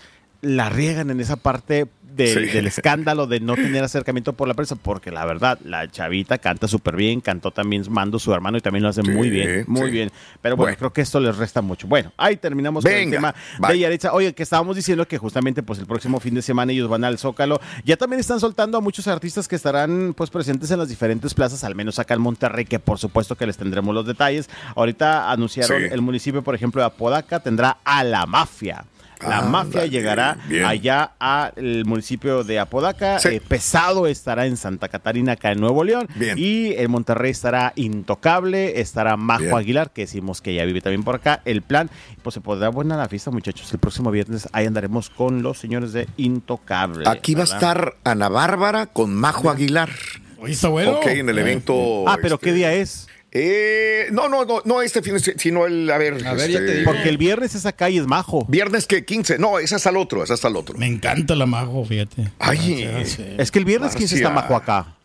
la 0.54 0.68
riegan 0.68 1.10
en 1.10 1.20
esa 1.20 1.36
parte 1.36 1.86
del, 2.16 2.46
Sí. 2.46 2.52
del 2.54 2.66
escándalo 2.66 3.26
de 3.26 3.40
no 3.40 3.56
tener 3.56 3.84
acercamiento 3.84 4.32
por 4.32 4.48
la 4.48 4.54
prensa, 4.54 4.74
porque 4.74 5.10
la 5.10 5.26
verdad, 5.26 5.58
la 5.64 5.86
chavita 5.90 6.38
canta 6.38 6.66
súper 6.66 6.96
bien, 6.96 7.20
cantó 7.20 7.50
también 7.50 7.84
Mando, 7.90 8.18
su 8.18 8.32
hermano, 8.32 8.56
y 8.56 8.62
también 8.62 8.84
lo 8.84 8.88
hace 8.88 9.02
Sí, 9.02 9.10
muy 9.10 9.28
bien, 9.28 9.64
muy 9.68 9.88
sí. 9.88 9.90
bien. 9.90 10.10
Pero 10.40 10.56
bueno, 10.56 10.68
Bueno. 10.68 10.78
creo 10.78 10.92
que 10.94 11.02
esto 11.02 11.20
les 11.20 11.36
resta 11.36 11.60
mucho. 11.60 11.86
Bueno, 11.86 12.12
ahí 12.16 12.38
terminamos 12.38 12.84
con 12.84 12.90
el 12.92 12.98
Venga, 13.00 13.16
tema 13.18 13.34
bye. 13.58 13.72
de 13.72 13.78
Yaritza. 13.80 14.14
Oye, 14.14 14.32
que 14.34 14.42
estábamos 14.44 14.76
diciendo 14.76 15.06
que 15.06 15.18
justamente 15.18 15.62
pues 15.62 15.78
el 15.78 15.84
próximo 15.84 16.18
fin 16.18 16.32
de 16.34 16.40
semana 16.40 16.72
ellos 16.72 16.88
van 16.88 17.04
al 17.04 17.18
Zócalo. 17.18 17.60
Ya 17.84 17.98
también 17.98 18.20
están 18.20 18.40
soltando 18.40 18.78
a 18.78 18.80
muchos 18.80 19.06
artistas 19.08 19.46
que 19.46 19.56
estarán 19.56 20.14
pues 20.16 20.30
presentes 20.30 20.70
en 20.70 20.78
las 20.78 20.88
diferentes 20.88 21.34
plazas, 21.34 21.64
al 21.64 21.74
menos 21.74 21.98
acá 21.98 22.14
en 22.14 22.22
Monterrey, 22.22 22.64
que 22.64 22.78
por 22.78 22.98
supuesto 22.98 23.36
que 23.36 23.46
les 23.46 23.58
tendremos 23.58 23.94
los 23.94 24.06
detalles. 24.06 24.48
Ahorita 24.74 25.30
anunciaron 25.30 25.82
el 25.82 26.00
municipio, 26.00 26.40
por 26.42 26.54
ejemplo, 26.54 26.80
de 26.80 26.86
Apodaca 26.86 27.40
tendrá 27.40 27.76
a 27.84 28.02
la 28.04 28.24
mafia. 28.24 28.86
La 29.20 29.42
mafia 29.42 29.86
llegará 29.86 30.36
bien. 30.48 30.64
allá 30.64 31.12
al 31.18 31.84
municipio 31.84 32.44
de 32.44 32.58
Apodaca. 32.58 33.18
Sí. 33.18 33.28
Eh, 33.28 33.42
pesado 33.46 34.06
estará 34.06 34.46
en 34.46 34.56
Santa 34.56 34.88
Catarina, 34.88 35.32
acá 35.32 35.52
en 35.52 35.60
Nuevo 35.60 35.84
León. 35.84 36.08
Bien. 36.14 36.36
Y 36.38 36.74
en 36.74 36.90
Monterrey 36.90 37.30
estará 37.30 37.72
Intocable, 37.76 38.80
estará 38.80 39.16
Majo 39.16 39.42
Bien. 39.42 39.56
Aguilar, 39.56 39.90
que 39.90 40.02
decimos 40.02 40.40
que 40.40 40.54
ya 40.54 40.64
vive 40.64 40.80
también 40.80 41.02
por 41.02 41.14
acá. 41.14 41.40
El 41.44 41.62
plan, 41.62 41.90
pues 42.22 42.34
se 42.34 42.40
podrá 42.40 42.68
buena 42.68 42.96
la 42.96 43.08
fiesta, 43.08 43.30
muchachos. 43.30 43.72
El 43.72 43.78
próximo 43.78 44.10
viernes 44.10 44.48
ahí 44.52 44.66
andaremos 44.66 45.10
con 45.10 45.42
los 45.42 45.58
señores 45.58 45.92
de 45.92 46.08
Intocable. 46.16 47.08
Aquí 47.08 47.34
va 47.34 47.42
a 47.42 47.44
estar 47.44 47.94
Ana 48.04 48.28
Bárbara 48.28 48.86
con 48.86 49.14
Majo 49.14 49.50
Aguilar. 49.50 49.90
Oye, 50.38 50.52
está 50.52 50.68
bueno. 50.68 50.92
Ok, 50.92 51.06
en 51.06 51.28
el 51.28 51.38
evento. 51.38 52.04
Ah, 52.08 52.18
pero 52.20 52.34
este, 52.34 52.46
¿qué 52.46 52.52
día 52.52 52.72
es? 52.74 53.08
Eh, 53.38 54.06
no, 54.12 54.28
no, 54.28 54.46
no, 54.46 54.62
no 54.64 54.80
este 54.80 55.02
fin 55.02 55.18
sino 55.20 55.66
el, 55.66 55.90
a 55.90 55.98
ver. 55.98 56.14
este, 56.14 56.28
A 56.28 56.32
ver, 56.32 56.50
ya 56.50 56.58
te 56.60 56.78
digo. 56.78 56.90
Porque 56.90 57.08
el 57.08 57.18
viernes 57.18 57.54
esa 57.54 57.72
calle 57.72 58.00
es 58.00 58.06
Majo. 58.06 58.46
Viernes 58.48 58.86
que 58.86 59.04
15. 59.04 59.38
No, 59.38 59.58
es 59.58 59.86
al 59.86 59.96
otro, 59.98 60.24
ese 60.24 60.34
es 60.34 60.44
al 60.44 60.56
otro. 60.56 60.78
Me 60.78 60.86
encanta 60.86 61.34
la 61.34 61.44
majo, 61.44 61.84
fíjate. 61.84 62.30
Ay. 62.38 62.84
Ah. 62.84 63.02
Es 63.38 63.50
que 63.50 63.58
el 63.58 63.66
viernes 63.66 63.94
15 63.94 64.14
está 64.16 64.30
Marcia. 64.30 64.42
Majo 64.50 64.56
acá. 64.56 64.95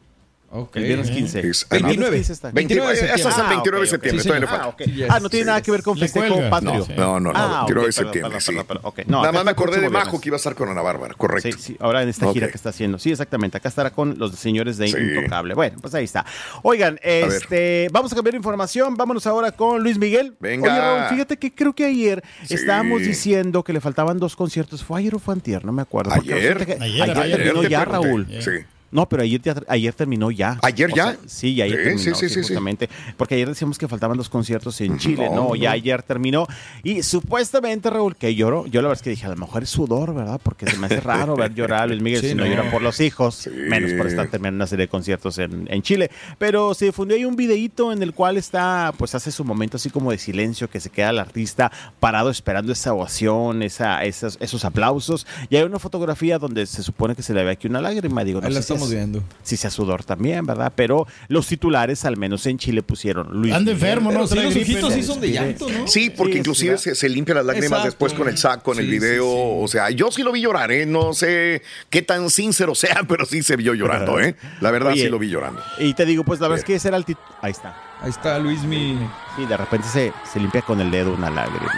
Ok. 0.54 0.76
El 0.76 0.84
viernes 0.84 1.10
15. 1.10 1.40
Es- 1.40 1.66
El 1.70 1.78
viernes 1.84 2.12
29. 2.12 2.18
15 2.18 2.34
está. 2.34 2.52
29 2.52 2.88
de 2.90 2.94
ese 2.94 3.06
es 3.16 3.26
el 3.26 3.32
Ah, 3.32 3.50
29 3.50 3.86
de 3.86 3.90
septiembre, 3.90 4.22
Sí, 4.22 4.28
todavía 4.28 4.48
le 4.48 4.52
señor. 4.52 4.64
falta. 4.76 4.84
Ah, 5.10 5.16
Ah, 5.16 5.20
no 5.22 5.30
tiene 5.30 5.46
nada 5.46 5.62
que 5.62 5.72
ver 5.72 5.82
con 5.82 5.98
festejo 5.98 6.50
patrio. 6.50 6.86
No, 6.98 7.20
no, 7.22 7.32
no. 7.32 7.32
Ah, 7.36 7.64
quiero 7.66 7.82
ok, 7.82 7.88
de 7.88 7.94
perdón, 7.94 7.94
septiembre, 7.94 8.22
perdón, 8.22 8.42
sí. 8.42 8.48
perdón, 8.52 8.66
perdón. 8.68 8.82
Ok, 8.86 9.00
no, 9.08 9.22
Nada 9.22 9.32
más 9.32 9.46
me 9.46 9.52
acordé 9.52 9.80
de 9.80 9.90
Majo 9.90 10.20
que 10.20 10.28
iba 10.30 10.36
a 10.36 10.40
estar 10.40 10.54
con 10.56 10.68
Ana 10.70 10.82
Bárbara, 10.82 11.14
correcto. 11.16 11.52
Sí, 11.54 11.58
sí, 11.58 11.78
ahora 11.80 12.04
en 12.04 12.10
esta 12.10 12.32
gira 12.34 12.48
que 12.50 12.58
está 12.58 12.70
haciendo. 12.70 13.00
Sí, 13.00 13.12
exactamente. 13.12 13.58
Acá 13.58 13.70
estará 13.70 13.92
con 13.92 14.18
los 14.20 14.36
señores 14.36 14.78
de 14.78 14.88
Sí. 14.90 14.98
Intocable. 14.98 15.54
Bueno, 15.54 15.78
pues 15.82 15.94
ahí 15.96 16.04
está. 16.04 16.26
Oigan, 16.64 17.00
este, 17.02 17.88
vamos 17.92 18.12
a 18.12 18.16
cambiar 18.16 18.36
información. 18.36 18.96
Vámonos 18.98 19.26
ahora 19.28 19.52
con 19.54 19.82
Luis 19.82 19.98
Miguel. 19.98 20.36
Venga. 20.40 20.70
Oye, 20.70 20.80
Raúl, 20.82 21.10
fíjate 21.12 21.38
que 21.38 21.54
creo 21.56 21.74
que 21.74 21.86
ayer 21.86 22.24
Sí. 22.44 22.56
estábamos 22.56 23.02
diciendo 23.02 23.64
que 23.64 23.72
le 23.74 23.80
faltaban 23.80 24.20
dos 24.20 24.36
conciertos. 24.36 24.84
¿Fue 24.84 25.00
ayer 25.00 25.16
o 25.16 25.20
fue 25.20 25.34
antier? 25.34 25.64
No 25.64 25.72
me 25.72 25.82
acuerdo. 25.82 26.12
Porque 26.14 26.34
Ayer. 26.34 26.58
Ayer, 26.62 26.82
Ayer, 26.82 27.18
ayer. 27.18 27.38
terminó 27.44 27.64
ya. 27.70 27.86
Raúl. 27.86 28.28
Sí. 28.42 28.52
No, 28.92 29.08
pero 29.08 29.24
ayer, 29.24 29.42
ayer 29.68 29.94
terminó 29.94 30.32
ya. 30.32 30.60
¿Ayer 30.62 30.92
O 30.92 30.96
ya? 30.96 31.04
sea, 31.14 31.18
sí, 31.26 31.62
ayer 31.62 31.78
Sí, 31.78 31.84
terminó, 31.84 31.98
sí, 32.00 32.10
sí, 32.10 32.14
sí, 32.14 32.28
sí, 32.28 32.34
sí. 32.36 32.40
justamente. 32.42 32.90
Porque 33.18 33.36
ayer 33.36 33.48
decíamos 33.48 33.78
que 33.78 33.88
faltaban 33.88 34.18
dos 34.18 34.30
conciertos 34.30 34.80
en 34.82 34.98
Chile. 34.98 35.28
No, 35.30 35.36
No, 35.36 35.48
no. 35.50 35.56
ya 35.56 35.72
ayer 35.72 36.04
terminó. 36.04 36.46
Y 36.84 37.02
supuestamente, 37.04 37.90
Raúl, 37.90 38.16
que 38.16 38.36
lloró. 38.36 38.66
Yo 38.68 38.82
la 38.82 38.90
verdad 38.90 39.00
es 39.00 39.04
que 39.04 39.10
dije, 39.12 39.26
a 39.26 39.30
lo 39.30 39.36
mejor 39.38 39.64
es 39.64 39.70
sudor, 39.70 40.14
¿verdad? 40.14 40.40
Porque 40.44 40.68
se 40.70 40.78
me 40.78 40.88
hace 40.88 41.00
raro 41.00 41.36
ver 41.36 41.54
llorar 41.54 41.84
a 41.84 41.88
Luis 41.88 42.02
Miguel 42.02 42.22
Sí, 42.22 42.30
si 42.30 42.36
no, 42.36 42.44
no. 42.46 42.50
llora 42.50 42.70
por 42.70 42.82
los 42.82 43.00
hijos. 43.00 43.48
Menos 43.70 43.94
por 43.94 44.08
estar 44.08 44.28
terminando 44.30 44.58
una 44.58 44.68
serie 44.68 44.86
de 44.86 44.90
conciertos 44.90 45.38
en, 45.38 45.68
en 45.72 45.82
Chile. 45.82 46.12
Pero 46.38 46.74
se 46.74 46.86
difundió 46.86 47.16
ahí 47.16 47.26
un 47.26 47.36
videíto 47.36 47.92
en 47.94 48.04
el 48.04 48.14
cual 48.14 48.38
está, 48.38 48.94
pues 48.98 49.16
hace 49.16 49.32
su 49.32 49.44
momento 49.46 49.78
así 49.78 49.90
como 49.90 50.12
de 50.12 50.18
silencio, 50.18 50.70
que 50.70 50.80
se 50.80 50.90
queda 50.90 51.12
el 51.12 51.20
artista 51.20 51.72
parado 52.00 52.30
esperando 52.30 52.72
esa 52.74 52.94
ovación, 52.94 53.64
esa, 53.64 54.04
esas, 54.04 54.38
esos 54.42 54.66
aplausos. 54.66 55.26
Y 55.50 55.56
hay 55.56 55.64
una 55.64 55.80
fotografía 55.80 56.38
donde 56.40 56.66
se 56.66 56.84
supone 56.84 57.16
que 57.16 57.24
se 57.24 57.34
le 57.34 57.44
ve 57.44 57.52
aquí 57.52 57.68
una 57.68 57.80
lágrima. 57.82 58.24
Digo, 58.24 58.42
no 58.42 58.48
sé 58.52 58.62
si 58.64 58.81
estamos 58.86 58.90
es- 58.90 58.96
viendo. 58.96 59.24
si 59.44 59.58
sea 59.58 59.70
sudor 59.70 60.04
también, 60.04 60.46
¿verdad? 60.46 60.72
Pero 60.76 61.08
los 61.28 61.48
titulares, 61.48 62.06
al 62.06 62.18
menos 62.18 62.46
en 62.46 62.58
Chile, 62.58 62.84
pusieron 62.84 63.28
Luis. 63.42 63.54
Anda 63.54 63.72
Miguel. 63.74 63.88
enfermo, 63.90 64.12
¿no? 64.12 64.28
Sí, 64.28 64.36
los 64.36 64.56
ojitos 64.56 64.94
sí 64.94 65.04
son 65.04 65.22
de 65.22 65.32
llanto, 65.32 65.70
¿no? 65.70 65.88
Sí, 65.88 66.10
porque 66.10 66.34
Sí, 66.34 66.40
inclusive 66.40 66.78
se, 66.78 66.96
se 66.96 67.10
limpia 67.10 67.36
las 67.36 67.46
lágrimas 67.46 67.68
Exacto. 67.80 67.86
después 67.86 68.14
con 68.14 68.28
el 68.28 68.38
saco 68.38 68.74
en 68.74 68.80
el 68.80 68.86
Sí, 68.86 68.92
video. 68.92 69.24
sí. 69.24 69.64
O 69.64 69.68
sea, 69.68 69.90
yo 69.90 70.12
sí 70.12 70.24
lo 70.24 70.32
vi 70.32 70.42
llorar, 70.42 70.72
¿eh? 70.72 70.86
No 70.86 71.14
sé 71.14 71.62
qué 71.90 72.02
tan 72.02 72.30
sincero 72.30 72.76
sea, 72.76 73.02
pero 73.08 73.26
sí 73.26 73.44
se 73.44 73.56
vio 73.56 73.74
llorando, 73.74 74.20
¿eh? 74.20 74.36
La 74.62 74.72
verdad 74.72 74.94
Oye, 74.94 75.04
sí 75.04 75.10
lo 75.10 75.20
vi 75.20 75.30
llorando. 75.30 75.62
Y 75.80 75.94
te 75.94 76.06
digo, 76.06 76.24
pues 76.24 76.40
la 76.40 76.48
verdad 76.48 76.60
es 76.60 76.66
que 76.66 76.76
ese 76.76 76.88
era 76.88 76.98
el 76.98 77.06
título. 77.06 77.28
Ahí 77.42 77.52
está. 77.52 77.76
Ahí 78.02 78.10
está 78.10 78.40
Luis 78.40 78.64
mi. 78.64 78.98
Sí, 79.38 79.46
de 79.46 79.58
repente 79.58 79.88
se, 79.88 80.12
se 80.32 80.40
limpia 80.40 80.62
con 80.64 80.82
el 80.82 80.90
dedo 80.90 81.14
una 81.14 81.30
lágrima. 81.30 81.72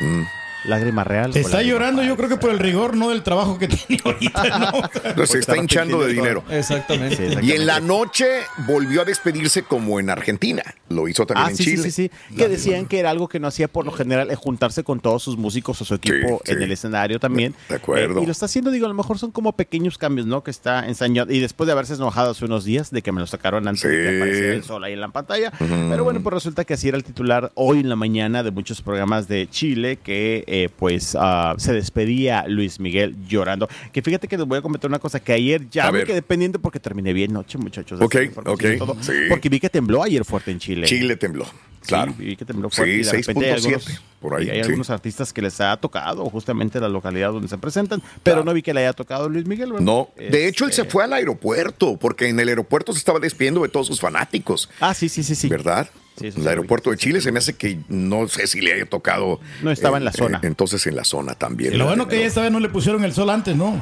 Mm. 0.00 0.22
Lágrima 0.66 1.04
real. 1.04 1.30
Está 1.36 1.62
llorando, 1.62 2.02
yo 2.02 2.16
creo 2.16 2.28
que 2.28 2.36
por 2.36 2.50
el 2.50 2.58
rigor, 2.58 2.96
no 2.96 3.10
del 3.10 3.22
trabajo 3.22 3.58
que 3.58 3.68
tiene 3.68 4.00
ahorita, 4.04 4.58
¿no? 4.58 4.70
Entonces 5.04 5.30
se 5.30 5.38
está 5.38 5.56
hinchando 5.56 6.00
de 6.02 6.12
dinero. 6.12 6.42
Exactamente. 6.50 7.16
Sí, 7.40 7.46
Y 7.46 7.52
en 7.52 7.66
la 7.66 7.80
noche 7.80 8.26
volvió 8.66 9.02
a 9.02 9.04
despedirse 9.04 9.62
como 9.62 10.00
en 10.00 10.10
Argentina. 10.10 10.62
Lo 10.88 11.08
hizo 11.08 11.26
también 11.26 11.46
Ah, 11.46 11.50
en 11.50 11.56
sí, 11.56 11.64
sí, 11.64 11.70
Chile. 11.72 11.82
sí, 11.82 11.90
sí. 11.90 12.34
Que 12.36 12.48
decían 12.48 12.86
que 12.86 12.98
era 12.98 13.10
algo 13.10 13.28
que 13.28 13.40
no 13.40 13.48
hacía 13.48 13.68
por 13.68 13.84
lo 13.84 13.92
general, 13.92 14.30
eh, 14.30 14.36
juntarse 14.36 14.84
con 14.84 15.00
todos 15.00 15.22
sus 15.22 15.36
músicos 15.36 15.80
o 15.80 15.84
su 15.84 15.94
equipo 15.94 16.40
Sí, 16.44 16.52
en 16.52 16.58
sí. 16.58 16.64
el 16.64 16.72
escenario 16.72 17.18
también. 17.20 17.54
De 17.68 17.76
acuerdo. 17.76 18.20
Eh, 18.20 18.22
y 18.22 18.26
lo 18.26 18.32
está 18.32 18.46
haciendo, 18.46 18.70
digo, 18.70 18.86
a 18.86 18.88
lo 18.88 18.94
mejor 18.94 19.18
son 19.18 19.30
como 19.30 19.52
pequeños 19.56 19.98
cambios, 19.98 20.26
¿no? 20.26 20.42
Que 20.42 20.50
está 20.50 20.86
ensañando. 20.86 21.32
Y 21.32 21.40
después 21.40 21.66
de 21.66 21.72
haberse 21.72 21.94
enojado 21.94 22.30
hace 22.30 22.44
unos 22.44 22.64
días 22.64 22.90
de 22.90 23.02
que 23.02 23.12
me 23.12 23.20
lo 23.20 23.26
sacaron 23.26 23.66
antes 23.68 23.82
de 23.82 23.90
que 23.90 24.10
Sí. 24.10 24.16
apareciera 24.16 24.54
el 24.54 24.64
sol 24.64 24.84
ahí 24.84 24.92
en 24.92 25.00
la 25.00 25.08
pantalla. 25.08 25.52
Pero 25.58 26.04
bueno, 26.04 26.22
pues 26.22 26.34
resulta 26.34 26.64
que 26.64 26.74
así 26.74 26.88
era 26.88 26.96
el 26.96 27.04
titular 27.04 27.50
hoy 27.54 27.80
en 27.80 27.88
la 27.88 27.96
mañana 27.96 28.42
de 28.42 28.50
muchos 28.50 28.80
programas 28.82 29.28
de 29.28 29.48
Chile, 29.50 29.98
que 30.02 30.44
eh, 30.54 30.68
pues 30.78 31.16
ah, 31.18 31.54
se 31.58 31.72
despedía 31.72 32.44
Luis 32.46 32.78
Miguel 32.78 33.16
llorando. 33.28 33.68
Que 33.92 34.02
fíjate 34.02 34.28
que 34.28 34.36
les 34.38 34.46
voy 34.46 34.58
a 34.58 34.62
comentar 34.62 34.88
una 34.88 34.98
cosa, 34.98 35.18
que 35.20 35.32
ayer 35.32 35.68
ya 35.70 35.88
A 35.88 35.92
me 35.92 35.98
ver. 35.98 36.06
quedé 36.06 36.22
pendiente 36.22 36.58
porque 36.58 36.78
terminé 36.80 37.12
bien 37.12 37.32
noche, 37.32 37.58
muchachos. 37.58 38.00
Ok, 38.00 38.16
ok, 38.46 38.62
sí. 39.00 39.12
Porque 39.28 39.48
vi 39.48 39.58
que 39.60 39.68
tembló 39.70 40.02
ayer 40.02 40.24
fuerte 40.24 40.50
en 40.50 40.58
Chile. 40.58 40.86
Chile 40.86 41.16
tembló. 41.16 41.46
Claro. 41.86 42.14
Sí, 42.16 42.24
vi 42.24 42.36
que 42.36 42.44
tembló 42.46 42.70
fuerte. 42.70 42.94
Sí, 42.94 43.00
y 43.00 43.04
de 43.04 43.12
repente 43.12 43.44
hay 43.46 43.52
6.7 43.60 43.74
algunos- 43.74 44.02
por 44.20 44.34
ahí, 44.36 44.46
y 44.46 44.50
hay 44.50 44.56
sí. 44.56 44.62
algunos 44.62 44.88
artistas 44.88 45.32
que 45.34 45.42
les 45.42 45.60
ha 45.60 45.76
tocado 45.76 46.24
justamente 46.30 46.80
la 46.80 46.88
localidad 46.88 47.30
donde 47.32 47.46
se 47.48 47.58
presentan, 47.58 48.02
pero 48.22 48.42
no 48.42 48.54
vi 48.54 48.62
que 48.62 48.72
le 48.72 48.80
haya 48.80 48.94
tocado 48.94 49.28
Luis 49.28 49.44
Miguel. 49.46 49.72
¿verdad? 49.72 49.84
No, 49.84 50.08
de 50.16 50.48
hecho 50.48 50.64
él 50.64 50.72
se 50.72 50.80
Este, 50.82 50.90
fue 50.92 51.04
al 51.04 51.12
aeropuerto 51.12 51.98
porque 51.98 52.28
en 52.28 52.40
el 52.40 52.48
aeropuerto 52.48 52.92
se 52.92 52.98
estaba 53.00 53.18
despidiendo 53.18 53.60
de 53.62 53.68
todos 53.68 53.86
sus 53.86 54.00
fanáticos, 54.00 54.70
Ah, 54.80 54.94
sí, 54.94 55.10
sí, 55.10 55.22
sí, 55.22 55.34
sí. 55.34 55.48
¿verdad? 55.48 55.90
Sí, 56.18 56.26
el 56.28 56.32
sí, 56.32 56.46
aeropuerto 56.48 56.90
de 56.90 56.96
sí, 56.96 57.04
Chile 57.04 57.18
sí. 57.20 57.24
se 57.24 57.32
me 57.32 57.38
hace 57.38 57.54
que 57.54 57.78
no 57.88 58.28
sé 58.28 58.46
si 58.46 58.60
le 58.60 58.72
haya 58.72 58.86
tocado. 58.86 59.40
No 59.62 59.70
estaba 59.70 59.96
eh, 59.96 59.98
en 59.98 60.04
la 60.04 60.12
zona. 60.12 60.38
eh, 60.38 60.46
entonces 60.46 60.86
en 60.86 60.94
la 60.96 61.04
zona 61.04 61.34
también. 61.34 61.74
Y 61.74 61.76
lo 61.76 61.86
bueno 61.86 62.06
que 62.08 62.20
ya 62.20 62.26
esta 62.26 62.42
vez 62.42 62.52
no 62.52 62.60
le 62.60 62.68
pusieron 62.68 63.04
el 63.04 63.12
sol 63.12 63.30
antes, 63.30 63.56
¿no? 63.56 63.80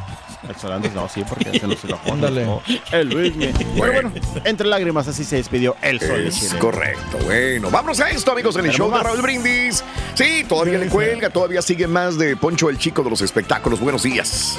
El 0.49 0.57
Solandes 0.57 0.93
no, 0.93 1.09
sí, 1.09 1.23
porque 1.29 1.45
se. 1.57 1.65
Ándale. 2.11 2.45
nos 2.45 2.69
enojó 2.69 2.97
El 2.97 3.09
Luis 3.11 3.37
Miguel. 3.37 3.55
Pero 3.57 3.75
Bueno. 3.77 4.11
bueno, 4.11 4.41
entre 4.45 4.67
lágrimas 4.67 5.07
así 5.07 5.23
se 5.23 5.37
despidió 5.37 5.77
el 5.83 6.01
sol 6.01 6.25
de 6.25 6.31
Chile. 6.33 6.59
correcto. 6.59 7.19
Bueno, 7.25 7.71
vámonos 7.71 8.01
a 8.01 8.11
esto, 8.11 8.33
amigos, 8.33 8.57
en 8.57 8.65
el 8.67 8.73
show 8.73 8.91
de. 8.91 8.99
Raúl 9.03 9.23
Brindis. 9.23 9.85
Sí, 10.15 10.45
todavía 10.49 10.79
le 10.79 10.89
cuelga, 10.89 11.31
todavía 11.31 11.63
sigue 11.63 11.87
más 11.87 12.19
de 12.19 12.35
Poncho 12.37 12.71
el 12.71 12.79
Chico 12.79 13.05
de 13.05 13.11
los 13.11 13.21
espectáculos. 13.23 13.79
Buenos 13.79 14.03
días. 14.03 14.59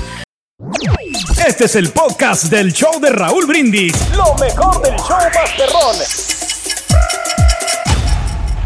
Este 1.46 1.66
es 1.66 1.76
el 1.76 1.90
podcast 1.90 2.46
del 2.46 2.72
show 2.72 3.02
de 3.02 3.10
Raúl 3.10 3.46
Brindis. 3.46 3.94
Lo 4.16 4.34
mejor 4.36 4.82
del 4.84 4.96
show 4.96 5.18
Masterrón. 5.36 6.33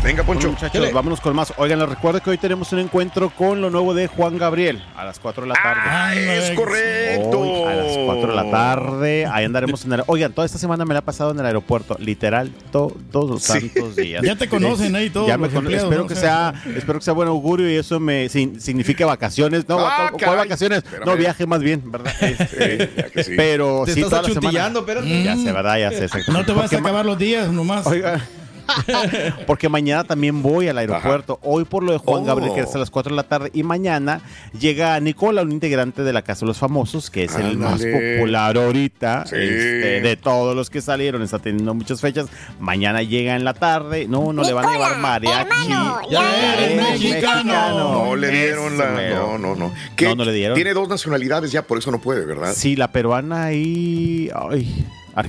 Venga, 0.07 0.23
Bueno, 0.23 0.39
Poncho. 0.39 0.51
muchachos, 0.51 0.93
vámonos 0.93 1.19
con 1.19 1.35
más. 1.35 1.53
Oigan, 1.57 1.79
les 1.79 1.89
recuerdo 1.89 2.21
que 2.21 2.29
hoy 2.29 2.37
tenemos 2.37 2.71
un 2.71 2.79
encuentro 2.79 3.29
con 3.29 3.59
lo 3.59 3.69
nuevo 3.69 3.93
de 3.93 4.07
Juan 4.07 4.37
Gabriel 4.37 4.81
a 4.95 5.03
las 5.03 5.19
4 5.19 5.43
de 5.43 5.49
la 5.49 5.55
tarde. 5.55 5.81
Ah, 5.83 6.15
es 6.15 6.51
correcto. 6.51 7.39
Hoy 7.41 7.63
a 7.69 7.75
las 7.75 7.97
4 8.05 8.27
de 8.29 8.35
la 8.35 8.49
tarde. 8.49 9.25
Ahí 9.25 9.43
andaremos 9.43 9.83
en 9.83 9.91
el. 9.91 10.03
Oigan, 10.07 10.31
toda 10.31 10.45
esta 10.45 10.57
semana 10.57 10.85
me 10.85 10.93
la 10.93 10.99
he 10.99 11.03
pasado 11.03 11.31
en 11.31 11.39
el 11.41 11.45
aeropuerto, 11.45 11.97
literal, 11.99 12.51
to- 12.71 12.95
todos 13.11 13.29
los 13.29 13.43
Sí. 13.43 13.59
santos 13.69 13.97
días. 13.97 14.23
Ya 14.23 14.37
te 14.37 14.47
conocen 14.47 14.95
ahí 14.95 15.09
todos 15.09 15.27
Ya 15.27 15.37
me 15.37 15.47
empleados, 15.47 15.83
espero 15.83 16.03
¿no? 16.03 16.07
que 16.07 16.13
O 16.13 16.17
sea, 16.17 16.53
sea, 16.63 16.71
espero 16.77 16.99
que 16.99 17.03
sea 17.05 17.13
buen 17.13 17.27
augurio 17.27 17.69
y 17.69 17.75
eso 17.75 17.99
me 17.99 18.29
sin- 18.29 18.61
signifique 18.61 19.03
vacaciones. 19.03 19.67
No, 19.67 19.77
Ah, 19.85 20.07
¿cuál 20.11 20.21
caray. 20.21 20.37
vacaciones? 20.37 20.77
Espérame. 20.85 21.05
No, 21.05 21.17
viaje 21.17 21.45
más 21.45 21.59
bien, 21.59 21.83
¿verdad? 21.91 22.13
Este, 22.21 22.45
Sí, 22.87 22.91
ya 22.95 23.09
que 23.09 23.23
sí. 23.25 23.33
Pero 23.35 23.83
Te 23.85 23.91
sí, 23.93 23.99
estás 24.03 24.09
toda 24.21 24.21
la 24.21 24.41
semana. 24.41 24.79
espérate. 24.79 25.23
Ya 25.23 25.35
sé, 25.35 25.51
¿verdad? 25.51 25.77
Ya 25.79 25.91
sé. 25.91 26.07
No 26.31 26.45
te 26.45 26.53
vas 26.53 26.61
Porque 26.61 26.77
a 26.77 26.79
acabar 26.79 27.05
los 27.05 27.17
días 27.17 27.49
nomás. 27.49 27.85
Oiga. 27.85 28.21
Porque 29.47 29.69
mañana 29.69 30.03
también 30.03 30.41
voy 30.41 30.67
al 30.67 30.77
aeropuerto. 30.77 31.39
Hoy 31.43 31.65
por 31.65 31.83
lo 31.83 31.91
de 31.93 31.97
Juan 31.97 32.23
Oh. 32.23 32.25
Gabriel, 32.25 32.53
que 32.53 32.61
es 32.61 32.75
a 32.75 32.77
las 32.79 32.89
4 32.89 33.11
de 33.11 33.15
la 33.15 33.23
tarde. 33.23 33.51
Y 33.53 33.63
mañana 33.63 34.21
llega 34.59 34.99
Nicola, 34.99 35.41
un 35.43 35.51
integrante 35.51 36.03
de 36.03 36.13
la 36.13 36.21
Casa 36.21 36.41
de 36.41 36.47
los 36.47 36.57
Famosos, 36.57 37.09
que 37.09 37.25
es 37.25 37.35
el 37.35 37.57
más 37.57 37.81
popular 37.83 38.57
ahorita. 38.57 39.25
Sí. 39.25 39.35
este, 39.35 40.01
de 40.01 40.15
todos 40.17 40.55
los 40.55 40.69
que 40.69 40.81
salieron, 40.81 41.21
está 41.21 41.39
teniendo 41.39 41.73
muchas 41.73 42.01
fechas. 42.01 42.27
Mañana 42.59 43.01
llega 43.03 43.35
en 43.35 43.43
la 43.45 43.53
tarde. 43.53 44.07
No, 44.07 44.33
no 44.33 44.43
le 44.43 44.53
van 44.53 44.65
a 44.65 44.71
llevar 44.71 44.97
mariachi. 44.99 45.49
hermano, 45.71 45.99
ya 46.09 46.53
eres 46.53 46.71
eres 46.71 46.91
mexicano. 47.01 48.05
No 48.05 48.15
le 48.15 48.29
dieron 48.31 48.77
la. 48.77 49.09
No, 49.15 49.37
no, 49.37 49.55
no. 49.55 49.73
¿Qué? 49.95 50.05
No, 50.05 50.15
no 50.15 50.25
le 50.25 50.33
dieron. 50.33 50.55
Tiene 50.55 50.73
dos 50.73 50.87
nacionalidades 50.89 51.51
ya, 51.51 51.61
por 51.61 51.77
eso 51.77 51.91
no 51.91 51.99
puede, 51.99 52.25
¿verdad? 52.25 52.53
Sí, 52.55 52.75
la 52.75 52.91
peruana 52.91 53.53
y. 53.53 54.29
Ay, 54.33 54.85
ar- 55.15 55.27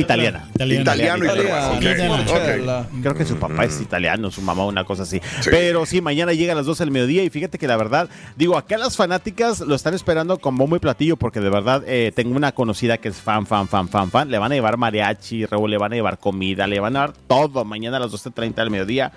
italiana. 0.00 0.48
Italiana. 0.54 0.82
Italiano 0.82 1.24
Italiano. 1.24 2.86
Creo 3.02 3.14
que 3.14 3.24
su 3.24 3.36
papá 3.36 3.64
es 3.64 3.80
italiano, 3.80 4.30
su 4.30 4.42
mamá 4.42 4.64
una 4.66 4.84
cosa 4.84 5.02
así. 5.02 5.20
Sí. 5.40 5.50
Pero 5.50 5.86
sí, 5.86 6.00
mañana 6.00 6.32
llega 6.32 6.52
a 6.52 6.56
las 6.56 6.66
12 6.66 6.84
del 6.84 6.90
mediodía 6.90 7.22
y 7.24 7.30
fíjate 7.30 7.58
que 7.58 7.66
la 7.66 7.76
verdad, 7.76 8.08
digo, 8.36 8.56
acá 8.56 8.78
las 8.78 8.96
fanáticas 8.96 9.60
lo 9.60 9.74
están 9.74 9.94
esperando 9.94 10.38
con 10.38 10.56
bombo 10.56 10.76
y 10.76 10.78
platillo 10.78 11.16
porque 11.16 11.40
de 11.40 11.50
verdad 11.50 11.82
eh, 11.86 12.12
tengo 12.14 12.36
una 12.36 12.52
conocida 12.52 12.98
que 12.98 13.08
es 13.08 13.16
fan, 13.16 13.46
fan, 13.46 13.68
fan, 13.68 13.88
fan, 13.88 14.10
fan. 14.10 14.30
Le 14.30 14.38
van 14.38 14.52
a 14.52 14.54
llevar 14.54 14.76
mariachi, 14.76 15.46
Raúl, 15.46 15.70
le 15.70 15.78
van 15.78 15.92
a 15.92 15.96
llevar 15.96 16.18
comida, 16.18 16.66
le 16.66 16.80
van 16.80 16.96
a 16.96 17.00
dar 17.00 17.12
todo 17.26 17.64
mañana 17.64 17.96
a 17.96 18.00
las 18.00 18.12
12.30 18.12 18.54
del 18.54 18.70
mediodía. 18.70 19.12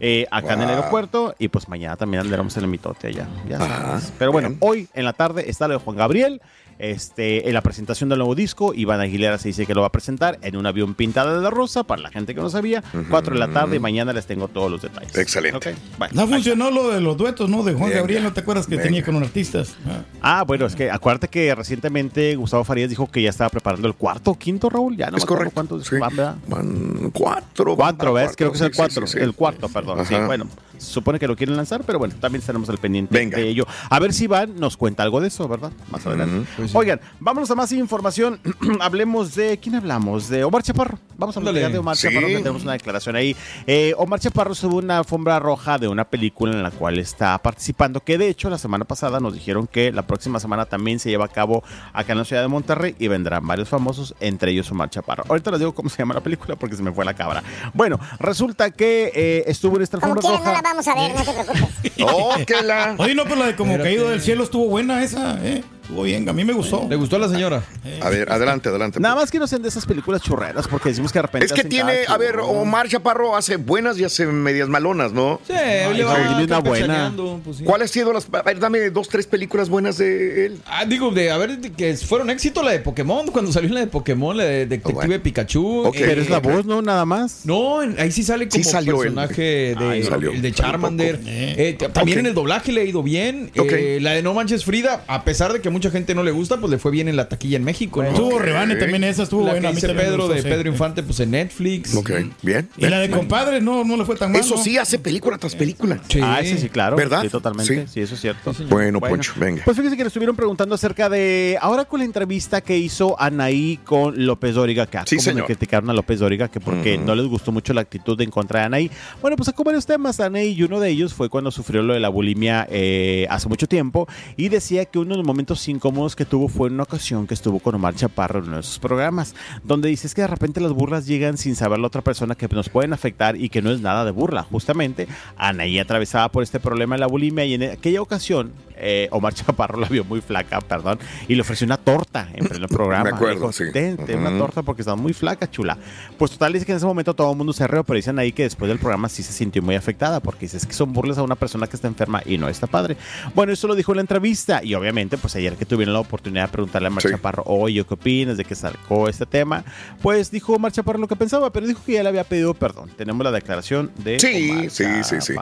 eh, 0.00 0.26
acá 0.30 0.54
en 0.54 0.62
el 0.62 0.68
aeropuerto 0.68 1.34
y 1.40 1.48
pues 1.48 1.68
mañana 1.68 1.96
también 1.96 2.20
andaremos 2.22 2.56
en 2.56 2.62
el 2.64 2.68
mitote 2.70 3.08
allá. 3.08 3.26
Ya 3.48 3.56
Ajá, 3.56 3.86
sabes. 3.98 4.12
Pero 4.18 4.30
bueno, 4.30 4.48
bien. 4.50 4.58
hoy 4.62 4.88
en 4.94 5.04
la 5.04 5.12
tarde 5.12 5.50
está 5.50 5.66
lo 5.66 5.74
de 5.74 5.80
Juan 5.80 5.96
Gabriel. 5.96 6.40
Este, 6.78 7.48
en 7.48 7.54
la 7.54 7.60
presentación 7.62 8.08
del 8.08 8.18
nuevo 8.18 8.34
disco, 8.34 8.72
Iván 8.74 9.00
Aguilera 9.00 9.38
se 9.38 9.48
dice 9.48 9.66
que 9.66 9.74
lo 9.74 9.80
va 9.80 9.88
a 9.88 9.92
presentar 9.92 10.38
en 10.42 10.56
un 10.56 10.66
avión 10.66 10.94
pintado 10.94 11.40
de 11.40 11.50
rosa, 11.50 11.82
para 11.84 12.02
la 12.02 12.10
gente 12.10 12.34
que 12.34 12.40
no 12.40 12.50
sabía, 12.50 12.82
4 13.10 13.34
de 13.34 13.38
la 13.40 13.48
tarde 13.48 13.76
y 13.76 13.78
mañana 13.80 14.12
les 14.12 14.26
tengo 14.26 14.48
todos 14.48 14.70
los 14.70 14.82
detalles. 14.82 15.16
Excelente. 15.16 15.74
No 16.12 16.26
funcionó 16.28 16.70
lo 16.70 16.90
de 16.90 17.00
los 17.00 17.16
duetos, 17.16 17.50
¿no? 17.50 17.62
De 17.62 17.72
Juan 17.72 17.88
Venga, 17.88 18.00
Gabriel, 18.00 18.22
¿no 18.22 18.32
te 18.32 18.40
acuerdas 18.40 18.66
que 18.66 18.76
venga. 18.76 18.84
tenía 18.84 19.04
con 19.04 19.16
artistas? 19.22 19.76
Ah. 19.86 19.90
está. 19.90 20.04
Ah, 20.22 20.44
bueno, 20.44 20.66
es 20.66 20.74
que 20.76 20.90
acuérdate 20.90 21.28
que 21.28 21.54
recientemente 21.54 22.36
Gustavo 22.36 22.64
Farías 22.64 22.90
dijo 22.90 23.10
que 23.10 23.22
ya 23.22 23.30
estaba 23.30 23.50
preparando 23.50 23.88
el 23.88 23.94
cuarto 23.94 24.32
o 24.32 24.38
quinto, 24.38 24.70
Raúl. 24.70 24.96
Ya 24.96 25.10
no 25.10 25.16
es 25.16 25.22
me 25.22 25.24
acuerdo 25.24 25.50
correcto. 25.50 25.54
cuántos 25.54 25.86
sí. 25.86 25.96
van, 25.98 26.16
¿verdad? 26.16 26.36
Van 26.46 27.10
cuatro. 27.12 27.76
Cuatro, 27.76 28.12
¿ves? 28.12 28.34
Creo 28.36 28.52
que 28.52 28.56
es 28.58 28.62
el 28.62 28.74
cuatro. 28.74 29.06
sí, 29.06 29.12
sí, 29.14 29.18
sí. 29.18 29.24
El 29.24 29.34
cuarto, 29.34 29.68
perdón. 29.68 30.04
Sí, 30.06 30.14
bueno, 30.26 30.46
se 30.78 30.86
supone 30.92 31.18
que 31.18 31.26
lo 31.26 31.36
quieren 31.36 31.56
lanzar, 31.56 31.82
pero 31.84 31.98
bueno, 31.98 32.14
también 32.20 32.40
estaremos 32.40 32.68
al 32.68 32.78
pendiente 32.78 33.12
Venga. 33.16 33.36
de 33.38 33.48
ello. 33.48 33.66
A 33.90 33.98
ver 33.98 34.12
si 34.12 34.24
Iván 34.24 34.60
nos 34.60 34.76
cuenta 34.76 35.02
algo 35.02 35.20
de 35.20 35.28
eso, 35.28 35.48
¿verdad? 35.48 35.72
Más 35.90 36.06
adelante. 36.06 36.48
Pues 36.56 36.67
sí. 36.68 36.76
Oigan, 36.76 37.00
vámonos 37.20 37.50
a 37.50 37.54
más 37.54 37.72
información. 37.72 38.40
hablemos 38.80 39.34
de. 39.34 39.58
¿Quién 39.58 39.74
hablamos? 39.74 40.28
De 40.28 40.44
Omar 40.44 40.62
Chaparro. 40.62 40.98
Vamos 41.16 41.36
a 41.36 41.40
hablar 41.40 41.54
de 41.54 41.78
Omar 41.78 41.96
Sí. 41.96 42.08
Chaparro, 42.08 42.26
que 42.28 42.36
tenemos 42.36 42.62
una 42.62 42.72
declaración 42.72 43.16
ahí. 43.16 43.34
Eh, 43.66 43.94
Omar 43.98 44.20
Chaparro 44.20 44.54
sube 44.54 44.76
una 44.76 44.98
alfombra 44.98 45.38
roja 45.40 45.78
de 45.78 45.88
una 45.88 46.04
película 46.04 46.52
en 46.52 46.62
la 46.62 46.70
cual 46.70 46.98
está 46.98 47.36
participando, 47.38 48.00
que 48.00 48.18
de 48.18 48.28
hecho 48.28 48.48
la 48.50 48.58
semana 48.58 48.84
pasada 48.84 49.18
nos 49.20 49.34
dijeron 49.34 49.66
que 49.66 49.90
la 49.92 50.02
próxima 50.02 50.38
semana 50.40 50.64
también 50.66 50.98
se 51.00 51.10
lleva 51.10 51.24
a 51.24 51.28
cabo 51.28 51.62
acá 51.92 52.12
en 52.12 52.18
la 52.18 52.24
ciudad 52.24 52.42
de 52.42 52.48
Monterrey 52.48 52.94
y 52.98 53.08
vendrán 53.08 53.46
varios 53.46 53.68
famosos, 53.68 54.14
entre 54.20 54.52
ellos 54.52 54.70
Omar 54.70 54.90
Chaparro. 54.90 55.24
Ahorita 55.28 55.50
les 55.50 55.60
digo 55.60 55.74
cómo 55.74 55.88
se 55.88 55.98
llama 55.98 56.14
la 56.14 56.20
película 56.20 56.54
porque 56.56 56.76
se 56.76 56.82
me 56.82 56.92
fue 56.92 57.04
la 57.04 57.14
cabra. 57.14 57.42
Bueno, 57.74 57.98
resulta 58.20 58.70
que 58.70 59.10
eh, 59.14 59.44
estuvo 59.46 59.76
en 59.76 59.82
esta 59.82 59.98
Como 59.98 60.14
alfombra 60.14 60.38
quiera, 60.40 60.44
no 60.44 60.50
roja. 60.50 60.62
la 60.62 60.68
vamos 60.68 60.88
a 60.88 60.94
ver, 60.94 61.14
no 61.14 61.24
te 61.24 61.44
preocupes. 61.44 61.92
Oh, 62.10 62.34
que 62.46 62.62
la. 62.62 62.94
Oye, 62.98 63.14
no, 63.14 63.24
pero 63.24 63.36
la 63.36 63.46
de 63.46 63.56
como 63.56 63.76
caído 63.78 64.08
del 64.08 64.20
cielo 64.20 64.44
estuvo 64.44 64.66
buena 64.68 65.02
esa, 65.02 65.36
¿eh? 65.44 65.62
Estuvo 65.88 66.02
bien, 66.02 66.28
a 66.28 66.34
mí 66.34 66.44
me 66.44 66.52
gustó. 66.52 66.86
¿Le 66.86 66.96
gustó 66.96 67.16
a 67.16 67.18
la 67.20 67.28
señora? 67.30 67.62
A 68.02 68.10
ver, 68.10 68.30
adelante, 68.30 68.68
adelante. 68.68 69.00
Nada 69.00 69.14
más 69.14 69.30
que 69.30 69.38
no 69.38 69.46
sean 69.46 69.62
de 69.62 69.70
esas 69.70 69.86
películas 69.86 70.20
churreras, 70.20 70.68
porque 70.68 70.90
decimos 70.90 71.10
que 71.12 71.18
de 71.18 71.22
repente. 71.22 71.46
Es 71.46 71.52
que 71.54 71.64
tiene, 71.64 72.00
a 72.06 72.18
ver. 72.18 72.36
Omar 72.40 72.88
Chaparro 72.88 73.34
hace 73.34 73.56
buenas 73.56 73.98
y 73.98 74.04
hace 74.04 74.26
medias 74.26 74.68
malonas, 74.68 75.12
¿no? 75.14 75.40
Sí, 75.46 75.54
le 75.54 76.04
va 76.04 76.14
Raúl, 76.14 76.28
dime 76.28 76.44
una 76.44 76.58
buena. 76.58 77.12
pues 77.42 77.56
sí. 77.56 77.64
¿Cuál 77.64 77.80
ha 77.80 77.88
sido 77.88 78.12
las.? 78.12 78.26
A 78.30 78.42
ver, 78.42 78.58
dame 78.58 78.90
dos, 78.90 79.08
tres 79.08 79.26
películas 79.26 79.70
buenas 79.70 79.96
de 79.96 80.44
él. 80.46 80.60
Ah, 80.66 80.84
digo, 80.84 81.10
de, 81.10 81.30
a 81.30 81.38
ver, 81.38 81.58
de 81.58 81.72
que 81.72 81.96
fueron 81.96 82.28
éxito 82.28 82.62
la 82.62 82.72
de 82.72 82.80
Pokémon, 82.80 83.26
cuando 83.28 83.50
salió 83.50 83.72
la 83.72 83.80
de 83.80 83.86
Pokémon, 83.86 84.36
la 84.36 84.44
de 84.44 84.66
Detective 84.66 84.92
Oh, 84.92 85.06
bueno. 85.06 85.22
Pikachu. 85.22 85.86
Ok. 85.86 85.96
eh, 85.96 86.02
Pero 86.06 86.20
es 86.20 86.28
la 86.28 86.40
voz, 86.40 86.66
¿no? 86.66 86.82
Nada 86.82 87.06
más. 87.06 87.46
No, 87.46 87.82
en- 87.82 87.98
ahí 87.98 88.12
sí 88.12 88.22
sale 88.24 88.46
como 88.46 88.62
Sí 88.62 88.68
salió 88.70 89.02
él. 89.02 89.14
personaje 89.14 89.74
de, 89.74 89.88
Ahí 89.90 90.02
salió. 90.02 90.32
el 90.32 90.42
de 90.42 90.52
Charmander. 90.52 91.18
Eh, 91.24 91.78
también 91.94 92.18
Ok. 92.18 92.20
en 92.20 92.26
el 92.26 92.34
doblaje 92.34 92.72
le 92.72 92.82
ha 92.82 92.84
ido 92.84 93.02
bien. 93.02 93.50
Ok. 93.58 93.72
Eh, 93.72 93.98
la 94.02 94.10
de 94.12 94.20
No 94.22 94.34
Manches 94.34 94.66
Frida, 94.66 95.02
a 95.06 95.24
pesar 95.24 95.54
de 95.54 95.62
que 95.62 95.70
mucha 95.78 95.90
gente 95.90 96.14
no 96.14 96.22
le 96.22 96.30
gusta, 96.32 96.58
pues 96.58 96.70
le 96.70 96.78
fue 96.78 96.90
bien 96.90 97.08
en 97.08 97.16
la 97.16 97.28
taquilla 97.28 97.56
en 97.56 97.64
México. 97.64 98.02
¿no? 98.02 98.08
Estuvo 98.08 98.36
Ok. 98.36 98.42
rebane 98.42 98.76
también 98.76 99.04
esa, 99.04 99.22
estuvo 99.22 99.44
la 99.44 99.52
buena. 99.52 99.70
que 99.72 99.86
a 99.86 99.88
mí 99.88 99.94
Pedro 99.94 100.16
gustó, 100.24 100.34
de 100.34 100.42
sí. 100.42 100.48
Pedro 100.48 100.68
Infante, 100.68 101.02
pues 101.02 101.20
en 101.20 101.30
Netflix. 101.30 101.94
Ok, 101.94 102.10
bien. 102.42 102.68
Y 102.76 102.86
la 102.86 102.98
de 102.98 103.10
compadre 103.10 103.60
no, 103.60 103.84
no 103.84 103.96
le 103.96 104.04
fue 104.04 104.16
tan 104.16 104.32
mal. 104.32 104.40
Eso 104.40 104.56
¿no? 104.56 104.62
sí, 104.62 104.76
hace 104.76 104.98
película 104.98 105.38
tras 105.38 105.54
película. 105.54 106.00
Sí. 106.08 106.20
Ah, 106.22 106.40
sí, 106.42 106.58
sí, 106.58 106.68
claro. 106.68 106.96
¿Verdad? 106.96 107.22
Sí, 107.22 107.28
totalmente. 107.28 107.86
Sí. 107.86 107.92
Sí, 107.94 108.00
eso 108.00 108.14
es 108.14 108.20
cierto. 108.20 108.52
Bueno, 108.68 109.00
Poncho, 109.00 109.32
venga. 109.36 109.62
Pues 109.64 109.76
fíjese 109.76 109.96
que 109.96 110.02
le 110.02 110.08
estuvieron 110.08 110.34
preguntando 110.36 110.74
acerca 110.74 111.08
de. 111.08 111.56
Ahora 111.60 111.84
con 111.84 112.00
la 112.00 112.04
entrevista 112.04 112.60
que 112.60 112.76
hizo 112.76 113.20
Anaí 113.20 113.78
con 113.84 114.26
López 114.26 114.54
Dóriga, 114.54 114.86
que 114.86 114.98
Sí, 115.06 115.16
como 115.16 115.22
señor. 115.24 115.40
le 115.42 115.46
criticaron 115.46 115.88
a 115.90 115.92
López 115.92 116.18
Dóriga, 116.18 116.48
que 116.48 116.60
porque 116.60 116.98
no 116.98 117.14
les 117.14 117.26
gustó 117.26 117.52
mucho 117.52 117.72
la 117.72 117.80
actitud 117.82 118.16
de 118.16 118.24
en 118.24 118.30
contra 118.30 118.60
de 118.60 118.66
Anaí. 118.66 118.90
Bueno, 119.20 119.36
pues 119.36 119.46
sacó 119.46 119.64
varios 119.64 119.86
temas 119.86 120.18
Anaí 120.20 120.52
y 120.52 120.62
uno 120.64 120.80
de 120.80 120.90
ellos 120.90 121.14
fue 121.14 121.28
cuando 121.28 121.50
sufrió 121.50 121.82
lo 121.82 121.94
de 121.94 122.00
la 122.00 122.08
bulimia 122.08 122.66
eh, 122.70 123.26
hace 123.30 123.48
mucho 123.48 123.66
tiempo 123.66 124.08
y 124.36 124.48
decía 124.48 124.84
que 124.84 124.98
uno 124.98 125.10
de 125.10 125.16
los 125.18 125.26
momentos 125.26 125.60
incómodos 125.68 126.16
que 126.16 126.24
tuvo 126.24 126.48
fue 126.48 126.68
en 126.68 126.74
una 126.74 126.82
ocasión 126.84 127.26
que 127.26 127.34
estuvo 127.34 127.58
con 127.60 127.74
Omar 127.74 127.94
Chaparro 127.94 128.40
en 128.40 128.46
uno 128.48 128.56
de 128.58 128.62
sus 128.62 128.78
programas, 128.78 129.34
donde 129.64 129.88
dices 129.88 130.14
que 130.14 130.22
de 130.22 130.26
repente 130.26 130.60
las 130.60 130.72
burlas 130.72 131.06
llegan 131.06 131.36
sin 131.38 131.56
saber 131.56 131.78
la 131.78 131.86
otra 131.86 132.02
persona 132.02 132.34
que 132.34 132.48
nos 132.48 132.68
pueden 132.68 132.92
afectar 132.92 133.36
y 133.36 133.48
que 133.48 133.62
no 133.62 133.70
es 133.70 133.80
nada 133.80 134.04
de 134.04 134.10
burla. 134.10 134.42
Justamente, 134.44 135.06
Anaí 135.36 135.78
atravesaba 135.78 136.28
por 136.30 136.42
este 136.42 136.60
problema 136.60 136.94
de 136.94 137.00
la 137.00 137.06
bulimia 137.06 137.44
y 137.44 137.54
en 137.54 137.62
aquella 137.64 138.00
ocasión 138.02 138.52
eh, 138.80 139.08
Omar 139.10 139.34
Chaparro 139.34 139.78
la 139.80 139.88
vio 139.88 140.04
muy 140.04 140.20
flaca, 140.20 140.60
perdón, 140.60 140.98
y 141.26 141.34
le 141.34 141.40
ofreció 141.42 141.64
una 141.66 141.76
torta 141.76 142.28
en 142.32 142.46
pleno 142.46 142.66
programa. 142.68 143.04
Me 143.04 143.10
acuerdo, 143.10 143.34
Dijo, 143.40 143.52
sí. 143.52 143.64
"Ten, 143.72 143.96
ten 143.96 144.20
una 144.20 144.36
torta 144.38 144.62
porque 144.62 144.82
está 144.82 144.94
muy 144.94 145.12
flaca, 145.12 145.50
chula. 145.50 145.76
Pues 146.16 146.30
total, 146.32 146.52
dice 146.52 146.64
que 146.64 146.72
en 146.72 146.76
ese 146.76 146.86
momento 146.86 147.14
todo 147.14 147.30
el 147.32 147.36
mundo 147.36 147.52
se 147.52 147.66
reó, 147.66 147.84
pero 147.84 147.96
dicen 147.96 148.18
ahí 148.18 148.32
que 148.32 148.44
después 148.44 148.68
del 148.68 148.78
programa 148.78 149.08
sí 149.08 149.22
se 149.22 149.32
sintió 149.32 149.62
muy 149.62 149.74
afectada 149.74 150.20
porque 150.20 150.46
dices 150.46 150.64
que 150.66 150.72
son 150.72 150.92
burlas 150.92 151.18
a 151.18 151.22
una 151.22 151.34
persona 151.34 151.66
que 151.66 151.76
está 151.76 151.88
enferma 151.88 152.22
y 152.24 152.38
no 152.38 152.48
está 152.48 152.66
padre. 152.66 152.96
Bueno, 153.34 153.52
eso 153.52 153.66
lo 153.66 153.74
dijo 153.74 153.92
en 153.92 153.96
la 153.96 154.02
entrevista 154.02 154.62
y 154.62 154.74
obviamente, 154.74 155.18
pues 155.18 155.34
ayer 155.36 155.56
que 155.58 155.64
tuvieron 155.66 155.92
la 155.94 156.00
oportunidad 156.00 156.44
de 156.46 156.52
preguntarle 156.52 156.88
a 156.88 156.90
Omar 156.90 157.02
Sí. 157.02 157.08
Chaparro, 157.10 157.42
oye, 157.46 157.84
¿qué 157.84 157.94
opinas 157.94 158.36
de 158.36 158.44
que 158.44 158.54
sacó 158.54 159.08
este 159.08 159.26
tema? 159.26 159.64
Pues 160.02 160.30
dijo 160.30 160.54
Omar 160.54 160.72
Chaparro 160.72 160.98
lo 160.98 161.08
que 161.08 161.16
pensaba, 161.16 161.50
pero 161.52 161.66
dijo 161.66 161.80
que 161.84 161.92
ya 161.94 162.02
le 162.02 162.08
había 162.08 162.24
pedido 162.24 162.54
perdón. 162.54 162.90
Tenemos 162.96 163.22
la 163.24 163.30
declaración 163.32 163.90
de 164.02 164.18
Sí, 164.20 164.50
Omar 164.50 164.70
sí, 164.70 164.84
sí, 165.04 165.16
sí. 165.20 165.32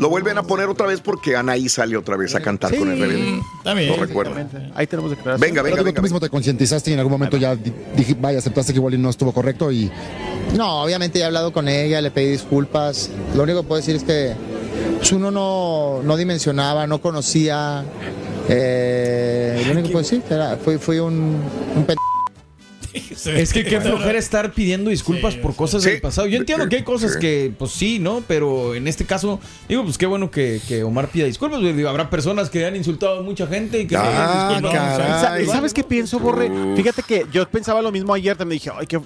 Lo 0.00 0.08
vuelven 0.08 0.38
a 0.38 0.42
poner 0.42 0.68
otra 0.68 0.86
vez 0.86 1.00
porque 1.00 1.36
Anaí 1.36 1.68
sale 1.68 1.96
otra 1.96 2.16
vez 2.16 2.34
a 2.34 2.40
cantar 2.40 2.76
con 2.76 2.90
el 2.90 2.98
rebelde. 2.98 3.40
Bien. 3.74 3.88
No 3.88 3.96
recuerdo. 3.96 4.34
Ahí 4.74 4.86
tenemos 4.86 5.10
declaración. 5.10 5.40
Venga, 5.40 5.62
Pero 5.62 5.64
venga, 5.64 5.76
digo, 5.76 5.84
venga. 5.84 5.96
tú 5.96 6.02
mismo 6.02 6.20
te 6.20 6.28
concientizaste 6.30 6.90
y 6.90 6.94
en 6.94 7.00
algún 7.00 7.12
momento 7.12 7.36
ya 7.36 7.54
dije, 7.56 8.16
vaya, 8.18 8.38
aceptaste 8.38 8.72
que 8.72 8.78
igual 8.78 8.94
y 8.94 8.98
no 8.98 9.10
estuvo 9.10 9.32
correcto 9.32 9.70
y 9.70 9.90
No, 10.56 10.82
obviamente 10.82 11.18
ya 11.18 11.26
he 11.26 11.28
hablado 11.28 11.52
con 11.52 11.68
ella, 11.68 12.00
le 12.00 12.10
pedí 12.10 12.30
disculpas. 12.30 13.10
Lo 13.36 13.42
único 13.42 13.62
que 13.62 13.68
puedo 13.68 13.80
decir 13.80 13.96
es 13.96 14.02
que 14.04 14.34
pues, 14.98 15.12
uno 15.12 15.30
no, 15.30 16.00
no 16.02 16.16
dimensionaba, 16.16 16.86
no 16.86 17.00
conocía. 17.00 17.84
Eh, 18.48 19.62
lo 19.66 19.72
único 19.72 19.88
que 19.88 19.92
puedo 19.92 20.04
era, 20.30 20.56
fui 20.78 20.98
un, 20.98 21.36
un 21.76 21.84
Es 22.94 23.52
que 23.52 23.64
qué 23.64 23.80
flojera 23.80 24.18
estar 24.18 24.52
pidiendo 24.52 24.90
disculpas 24.90 25.34
por 25.36 25.54
cosas 25.54 25.82
Sí. 25.82 25.90
del 25.90 26.00
pasado. 26.00 26.26
Yo 26.26 26.36
entiendo 26.38 26.68
que 26.68 26.76
hay 26.76 26.82
cosas 26.84 27.12
Sí. 27.14 27.18
que, 27.20 27.52
pues 27.58 27.72
sí, 27.72 27.98
¿no? 27.98 28.22
Pero 28.26 28.74
en 28.74 28.88
este 28.88 29.04
caso, 29.04 29.40
digo, 29.68 29.84
pues 29.84 29.98
qué 29.98 30.06
bueno 30.06 30.30
que, 30.30 30.60
que 30.66 30.82
Omar 30.82 31.08
pida 31.08 31.26
disculpas. 31.26 31.60
Digo, 31.60 31.88
habrá 31.88 32.10
personas 32.10 32.50
que 32.50 32.64
han 32.64 32.76
insultado 32.76 33.18
a 33.20 33.22
mucha 33.22 33.46
gente 33.46 33.80
y 33.80 33.86
que 33.86 33.96
Ah, 33.96 34.48
disculpas. 34.50 34.72
caray. 34.98 35.42
¿Y 35.42 35.46
sa- 35.46 35.52
¿Sabes 35.52 35.74
qué 35.74 35.84
pienso, 35.84 36.18
Borre? 36.18 36.50
Uf. 36.50 36.76
Fíjate 36.76 37.02
que 37.02 37.26
yo 37.32 37.48
pensaba 37.48 37.82
lo 37.82 37.90
mismo 37.92 38.14
ayer, 38.14 38.36
también 38.36 38.58
dije, 38.60 38.70
ay, 38.78 38.86
que, 38.86 39.00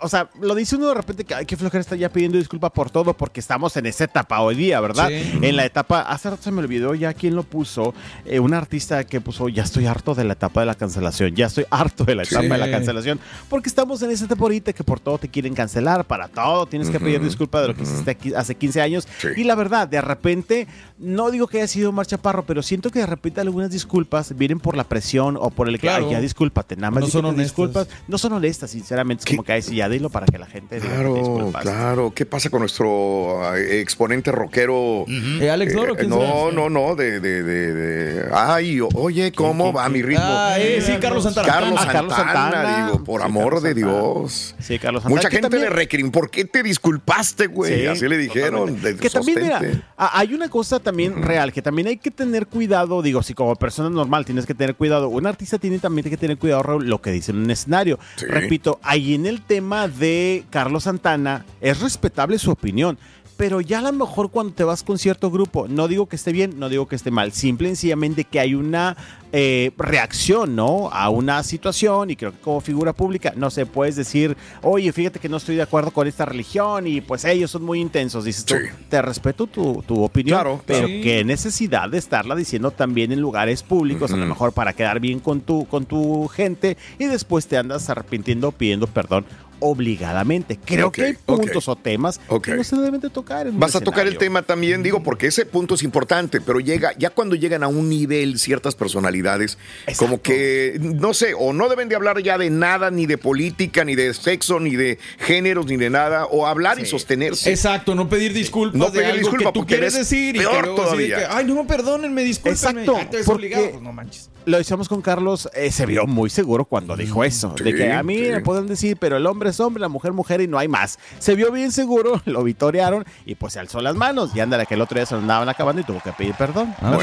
o 0.00 0.08
sea, 0.08 0.28
lo 0.40 0.54
dice 0.54 0.76
uno 0.76 0.88
de 0.88 0.94
repente 0.94 1.24
que, 1.24 1.34
ay, 1.34 1.46
qué 1.46 1.56
flojera 1.56 1.80
está 1.80 1.96
ya 1.96 2.08
pidiendo 2.10 2.38
disculpa 2.38 2.70
por 2.72 2.90
todo, 2.90 3.14
porque 3.14 3.40
estamos 3.40 3.76
en 3.76 3.86
esa 3.86 4.04
etapa 4.04 4.40
hoy 4.40 4.54
día, 4.54 4.80
¿verdad? 4.80 5.08
Sí. 5.08 5.38
En 5.42 5.56
la 5.56 5.64
etapa, 5.64 6.02
hace 6.02 6.30
rato 6.30 6.42
se 6.42 6.50
me 6.50 6.60
olvidó 6.60 6.94
ya 6.94 7.12
quién 7.14 7.34
lo 7.36 7.42
puso, 7.42 7.94
eh, 8.24 8.40
un 8.40 8.54
artista 8.54 9.04
que 9.04 9.20
puso, 9.20 9.48
ya 9.48 9.62
estoy 9.62 9.86
harto 9.86 10.14
de 10.14 10.24
la 10.24 10.32
etapa 10.34 10.60
de 10.60 10.66
la 10.66 10.74
cancelación, 10.74 11.34
ya 11.34 11.46
estoy 11.46 11.64
harto 11.70 12.04
de 12.04 12.14
la 12.14 12.22
etapa 12.22 12.42
Sí. 12.42 12.48
de 12.48 12.58
la 12.58 12.70
cancelación, 12.70 13.20
porque 13.48 13.68
estamos 13.68 14.02
en 14.02 14.10
esa 14.10 14.24
etapa 14.26 14.42
ahorita 14.42 14.72
que 14.72 14.84
por 14.84 15.00
todo 15.00 15.18
te 15.18 15.28
quieren 15.28 15.54
cancelar, 15.54 16.04
para 16.04 16.28
todo 16.28 16.66
tienes 16.66 16.90
que 16.90 16.98
pedir 17.00 17.22
disculpa 17.22 17.60
de 17.60 17.68
lo 17.68 17.74
que 17.74 17.82
hiciste 17.82 18.10
aquí 18.10 18.34
hace 18.34 18.54
15 18.54 18.80
años, 18.80 19.08
Sí. 19.18 19.28
y 19.36 19.44
la 19.44 19.54
verdad, 19.54 19.88
de 19.88 20.00
repente, 20.00 20.66
no 20.98 21.30
digo 21.30 21.46
que 21.46 21.58
haya 21.58 21.68
sido 21.68 21.90
Omar 21.90 22.06
Chaparro, 22.06 22.44
pero 22.44 22.62
siento 22.62 22.90
que 22.90 22.98
de 22.98 23.06
repente 23.06 23.40
algunas 23.40 23.70
disculpas 23.70 24.36
vienen 24.36 24.58
por 24.60 24.76
la 24.76 24.84
presión 24.84 25.36
o 25.38 25.50
por 25.50 25.68
el 25.68 25.74
que, 25.76 25.82
Claro. 25.86 26.06
ay, 26.06 26.12
ya 26.12 26.20
discúlpate, 26.20 26.76
nada 26.76 26.90
más 26.90 27.02
No 27.04 27.08
son 27.08 27.24
honestas. 27.26 27.44
disculpas. 27.46 27.88
No 28.08 28.18
son 28.18 28.32
honestas, 28.32 28.70
sinceramente, 28.70 29.20
es 29.22 29.26
¿Qué? 29.26 29.36
como 29.36 29.44
que, 29.44 29.52
ay, 29.52 29.62
sí, 29.62 29.76
ya 29.76 29.88
dilo 29.88 30.10
para 30.10 30.26
que 30.26 30.38
la 30.38 30.46
gente 30.46 30.76
diga 30.80 30.88
que 30.88 30.96
te 30.98 31.02
Claro, 31.04 31.52
claro. 31.60 32.12
¿Qué 32.14 32.26
pasa 32.26 32.50
con 32.50 32.60
nuestro 32.60 33.54
eh, 33.56 33.80
exponente 33.80 34.32
rockero? 34.32 35.04
Eh, 35.08 35.50
Alex 35.50 35.74
Loro, 35.74 35.94
Eh, 35.94 35.98
¿quién 35.98 36.10
no, 36.10 36.50
no, 36.52 36.68
no, 36.68 36.96
de, 36.96 37.20
de, 37.20 37.42
de, 37.42 37.74
de- 37.74 38.28
Ay, 38.34 38.80
oye, 38.94 39.32
¿cómo 39.32 39.72
va 39.72 39.88
mi 39.88 40.02
ritmo? 40.02 40.24
Ah, 40.24 40.56
eh, 40.58 40.82
sí, 40.84 40.92
Carlos 41.00 41.22
Santana. 41.24 41.46
Carlos 41.48 41.74
Ah, 41.74 41.84
Santana, 41.84 41.92
Carlos 41.92 42.14
Santana. 42.16 42.86
digo, 42.86 43.04
por 43.04 43.20
Sí, 43.20 43.26
amor 43.26 43.44
Carlos 43.44 43.62
de 43.62 43.74
Santana. 43.74 43.92
Dios. 44.02 44.54
Sí, 44.58 44.78
Carlos 44.78 45.02
Santana, 45.02 45.16
Mucha 45.16 45.30
gente 45.30 45.42
también- 45.42 45.62
le 45.64 45.70
recrimó. 45.70 46.10
¿Por 46.12 46.30
qué 46.30 46.44
te 46.44 46.62
disculpaste, 46.62 47.46
güey? 47.46 47.80
Sí, 47.82 47.86
Así 47.86 48.08
le 48.08 48.18
dijeron. 48.18 48.76
que 48.98 49.10
también, 49.10 49.42
mira, 49.42 49.58
sostente. 49.60 49.82
a- 49.96 50.18
hay 50.18 50.34
una 50.34 50.48
cosa 50.48 50.80
también 50.88 51.22
real, 51.22 51.52
que 51.52 51.60
también 51.60 51.88
hay 51.88 51.98
que 51.98 52.10
tener 52.10 52.46
cuidado, 52.46 53.02
digo, 53.02 53.22
si 53.22 53.34
como 53.34 53.54
persona 53.56 53.90
normal 53.90 54.24
tienes 54.24 54.46
que 54.46 54.54
tener 54.54 54.74
cuidado, 54.74 55.10
un 55.10 55.26
artista 55.26 55.58
tiene 55.58 55.78
también 55.78 56.08
que 56.08 56.16
tener 56.16 56.38
cuidado, 56.38 56.62
Raúl, 56.62 56.88
lo 56.88 57.02
que 57.02 57.10
dice 57.10 57.30
en 57.30 57.40
un 57.40 57.50
escenario. 57.50 57.98
Sí. 58.16 58.24
Repito, 58.24 58.80
ahí 58.82 59.12
en 59.12 59.26
el 59.26 59.42
tema 59.42 59.86
de 59.86 60.44
Carlos 60.48 60.84
Santana, 60.84 61.44
es 61.60 61.80
respetable 61.80 62.38
su 62.38 62.50
opinión. 62.50 62.96
Pero 63.38 63.60
ya 63.62 63.78
a 63.78 63.82
lo 63.82 63.92
mejor 63.92 64.30
cuando 64.30 64.52
te 64.52 64.64
vas 64.64 64.82
con 64.82 64.98
cierto 64.98 65.30
grupo, 65.30 65.66
no 65.68 65.88
digo 65.88 66.06
que 66.06 66.16
esté 66.16 66.32
bien, 66.32 66.58
no 66.58 66.68
digo 66.68 66.86
que 66.88 66.96
esté 66.96 67.10
mal, 67.10 67.32
simple 67.32 67.68
y 67.68 67.70
sencillamente 67.70 68.24
que 68.24 68.40
hay 68.40 68.54
una 68.54 68.96
eh, 69.32 69.70
reacción, 69.78 70.56
¿no? 70.56 70.90
A 70.92 71.08
una 71.08 71.42
situación 71.44 72.10
y 72.10 72.16
creo 72.16 72.32
que 72.32 72.38
como 72.40 72.60
figura 72.60 72.92
pública, 72.92 73.32
no 73.36 73.50
sé, 73.50 73.64
puedes 73.64 73.94
decir, 73.94 74.36
oye, 74.62 74.92
fíjate 74.92 75.20
que 75.20 75.28
no 75.28 75.36
estoy 75.36 75.54
de 75.54 75.62
acuerdo 75.62 75.92
con 75.92 76.08
esta 76.08 76.24
religión 76.26 76.86
y 76.88 77.00
pues 77.00 77.24
ellos 77.24 77.50
son 77.52 77.62
muy 77.62 77.80
intensos, 77.80 78.24
dices 78.24 78.44
tú, 78.44 78.54
Sí. 78.56 78.64
te 78.88 79.00
respeto 79.02 79.46
tu, 79.46 79.84
tu 79.86 80.02
opinión, 80.02 80.36
Claro, 80.36 80.60
pero 80.66 80.88
claro. 80.88 81.02
qué 81.04 81.22
necesidad 81.24 81.88
de 81.88 81.98
estarla 81.98 82.34
diciendo 82.34 82.72
también 82.72 83.12
en 83.12 83.20
lugares 83.20 83.62
públicos, 83.62 84.12
a 84.12 84.16
lo 84.16 84.26
mejor 84.26 84.52
para 84.52 84.72
quedar 84.72 84.98
bien 84.98 85.20
con 85.20 85.42
tu, 85.42 85.64
con 85.66 85.86
tu 85.86 86.26
gente 86.26 86.76
y 86.98 87.04
después 87.04 87.46
te 87.46 87.56
andas 87.56 87.88
arrepintiendo 87.88 88.50
pidiendo 88.50 88.88
perdón 88.88 89.24
obligadamente. 89.60 90.58
Creo 90.64 90.92
que 90.92 91.02
hay 91.04 91.12
puntos 91.14 91.68
o 91.68 91.76
temas 91.76 92.20
que 92.42 92.54
no 92.54 92.64
se 92.64 92.76
deben 92.76 93.00
de 93.00 93.10
tocar. 93.10 93.46
en 93.46 93.58
Vas 93.58 93.74
a 93.76 93.80
tocar 93.80 94.06
el 94.06 94.18
tema 94.18 94.42
también, 94.42 94.82
digo, 94.82 95.02
porque 95.02 95.26
ese 95.28 95.46
punto 95.46 95.74
es 95.74 95.82
importante, 95.82 96.40
pero 96.40 96.60
llega, 96.60 96.92
ya 96.98 97.10
cuando 97.10 97.34
llegan 97.36 97.62
a 97.62 97.68
un 97.68 97.88
nivel 97.88 98.38
ciertas 98.38 98.74
personalidades, 98.74 99.58
Exacto. 99.86 99.98
como 100.04 100.22
que, 100.22 100.78
no 100.80 101.14
sé, 101.14 101.34
o 101.38 101.52
no 101.52 101.68
deben 101.68 101.88
de 101.88 101.96
hablar 101.96 102.22
ya 102.22 102.38
de 102.38 102.50
nada, 102.50 102.90
ni 102.90 103.06
de 103.06 103.18
política, 103.18 103.84
ni 103.84 103.94
de 103.94 104.12
sexo, 104.14 104.60
ni 104.60 104.76
de 104.76 104.98
géneros, 105.18 105.66
ni 105.66 105.76
de 105.76 105.90
nada, 105.90 106.26
o 106.26 106.46
hablar 106.46 106.78
y 106.78 106.86
sostenerse. 106.86 107.50
Exacto, 107.50 107.94
no 107.94 108.08
pedir 108.08 108.32
disculpas 108.32 108.78
No 108.78 108.86
de 108.86 108.92
pedir 108.92 109.04
algo 109.06 109.18
disculpa, 109.18 109.44
que 109.46 109.52
tú 109.52 109.60
porque 109.60 109.74
quieres 109.74 109.94
eres 109.94 110.08
decir 110.08 110.36
y 110.36 110.38
peor 110.40 110.54
que 110.56 110.62
luego 110.62 110.82
todavía. 110.82 111.18
que, 111.18 111.26
ay, 111.28 111.44
no, 111.46 111.66
perdónenme, 111.66 112.22
discúlpenme. 112.24 112.82
Exacto, 112.82 112.92
porque- 113.24 113.32
obligado, 113.32 113.70
pues 113.70 113.82
no 113.82 113.92
manches. 113.92 114.30
Lo 114.44 114.56
decíamos 114.56 114.88
con 114.88 115.02
Carlos, 115.02 115.48
eh, 115.54 115.70
se 115.70 115.84
vio 115.84 116.06
muy 116.06 116.30
seguro 116.30 116.64
cuando 116.64 116.96
dijo 116.96 117.22
eso. 117.24 117.54
de 117.62 117.74
que 117.74 117.92
a 117.92 118.02
mí 118.02 118.16
sí. 118.16 118.30
me 118.30 118.40
pueden 118.40 118.66
decir, 118.66 118.96
pero 118.98 119.16
el 119.16 119.26
hombre 119.26 119.50
es 119.50 119.60
hombre, 119.60 119.80
la 119.80 119.88
mujer 119.88 120.12
mujer 120.12 120.40
y 120.40 120.48
no 120.48 120.58
hay 120.58 120.68
más. 120.68 120.98
Se 121.18 121.34
vio 121.34 121.52
bien 121.52 121.70
seguro, 121.70 122.22
lo 122.26 122.42
vitorearon 122.42 123.04
y 123.26 123.34
pues 123.34 123.52
se 123.52 123.60
alzó 123.60 123.80
las 123.80 123.94
manos. 123.94 124.30
Y 124.34 124.40
ándale, 124.40 124.66
que 124.66 124.74
el 124.74 124.80
otro 124.80 124.96
día 124.96 125.06
se 125.06 125.14
lo 125.14 125.20
andaban 125.20 125.48
acabando 125.48 125.82
y 125.82 125.84
tuvo 125.84 126.00
que 126.00 126.12
pedir 126.12 126.34
perdón. 126.34 126.74
Ay, 126.80 127.00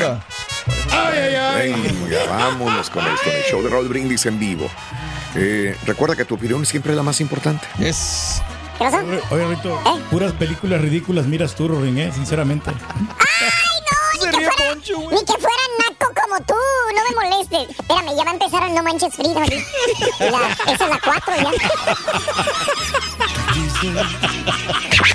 ay, 0.91 1.36
ay. 1.36 1.71
Venga, 1.71 2.26
vámonos 2.30 2.89
con 2.89 3.06
el, 3.06 3.15
con 3.17 3.34
el 3.34 3.43
show 3.43 3.62
de 3.62 3.69
Raúl 3.69 3.88
Brindis 3.88 4.26
en 4.26 4.39
vivo. 4.39 4.67
Eh, 5.36 5.76
recuerda 5.86 6.15
que 6.15 6.26
tu 6.26 6.36
opinión 6.36 6.65
siempre 6.65 6.93
es 6.93 6.98
la 6.98 7.04
más 7.04 7.19
importante. 7.21 7.67
Es. 7.80 8.41
¿Qué 8.78 8.84
pasó? 8.86 8.98
Oye, 9.32 9.48
Rito, 9.48 9.80
puras 10.10 10.34
películas 10.34 10.82
ridículas 10.82 11.26
miras 11.28 11.56
tú, 11.56 11.67
Rorín, 11.67 11.98
¿eh? 11.98 12.12
Sinceramente. 12.13 12.71
Poncho, 14.58 15.00
güey. 15.00 15.17
Ni 15.17 15.26
que 15.26 15.34
fuera 15.34 15.55
naco 15.55 15.55
como 15.55 15.55
tú, 15.55 15.55
no 16.95 17.01
me 17.03 17.29
molestes. 17.29 17.69
Espérame, 17.77 18.15
ya 18.17 18.23
va 18.23 18.31
a 18.31 18.34
empezar 18.34 18.63
el 18.63 18.73
No 18.73 18.84
Manches 18.84 19.13
Frida. 19.13 19.41
La- 20.19 20.73
esa 20.73 20.84
es 20.86 20.89
la 20.89 20.99
4 21.03 21.36
ya. 21.36 21.51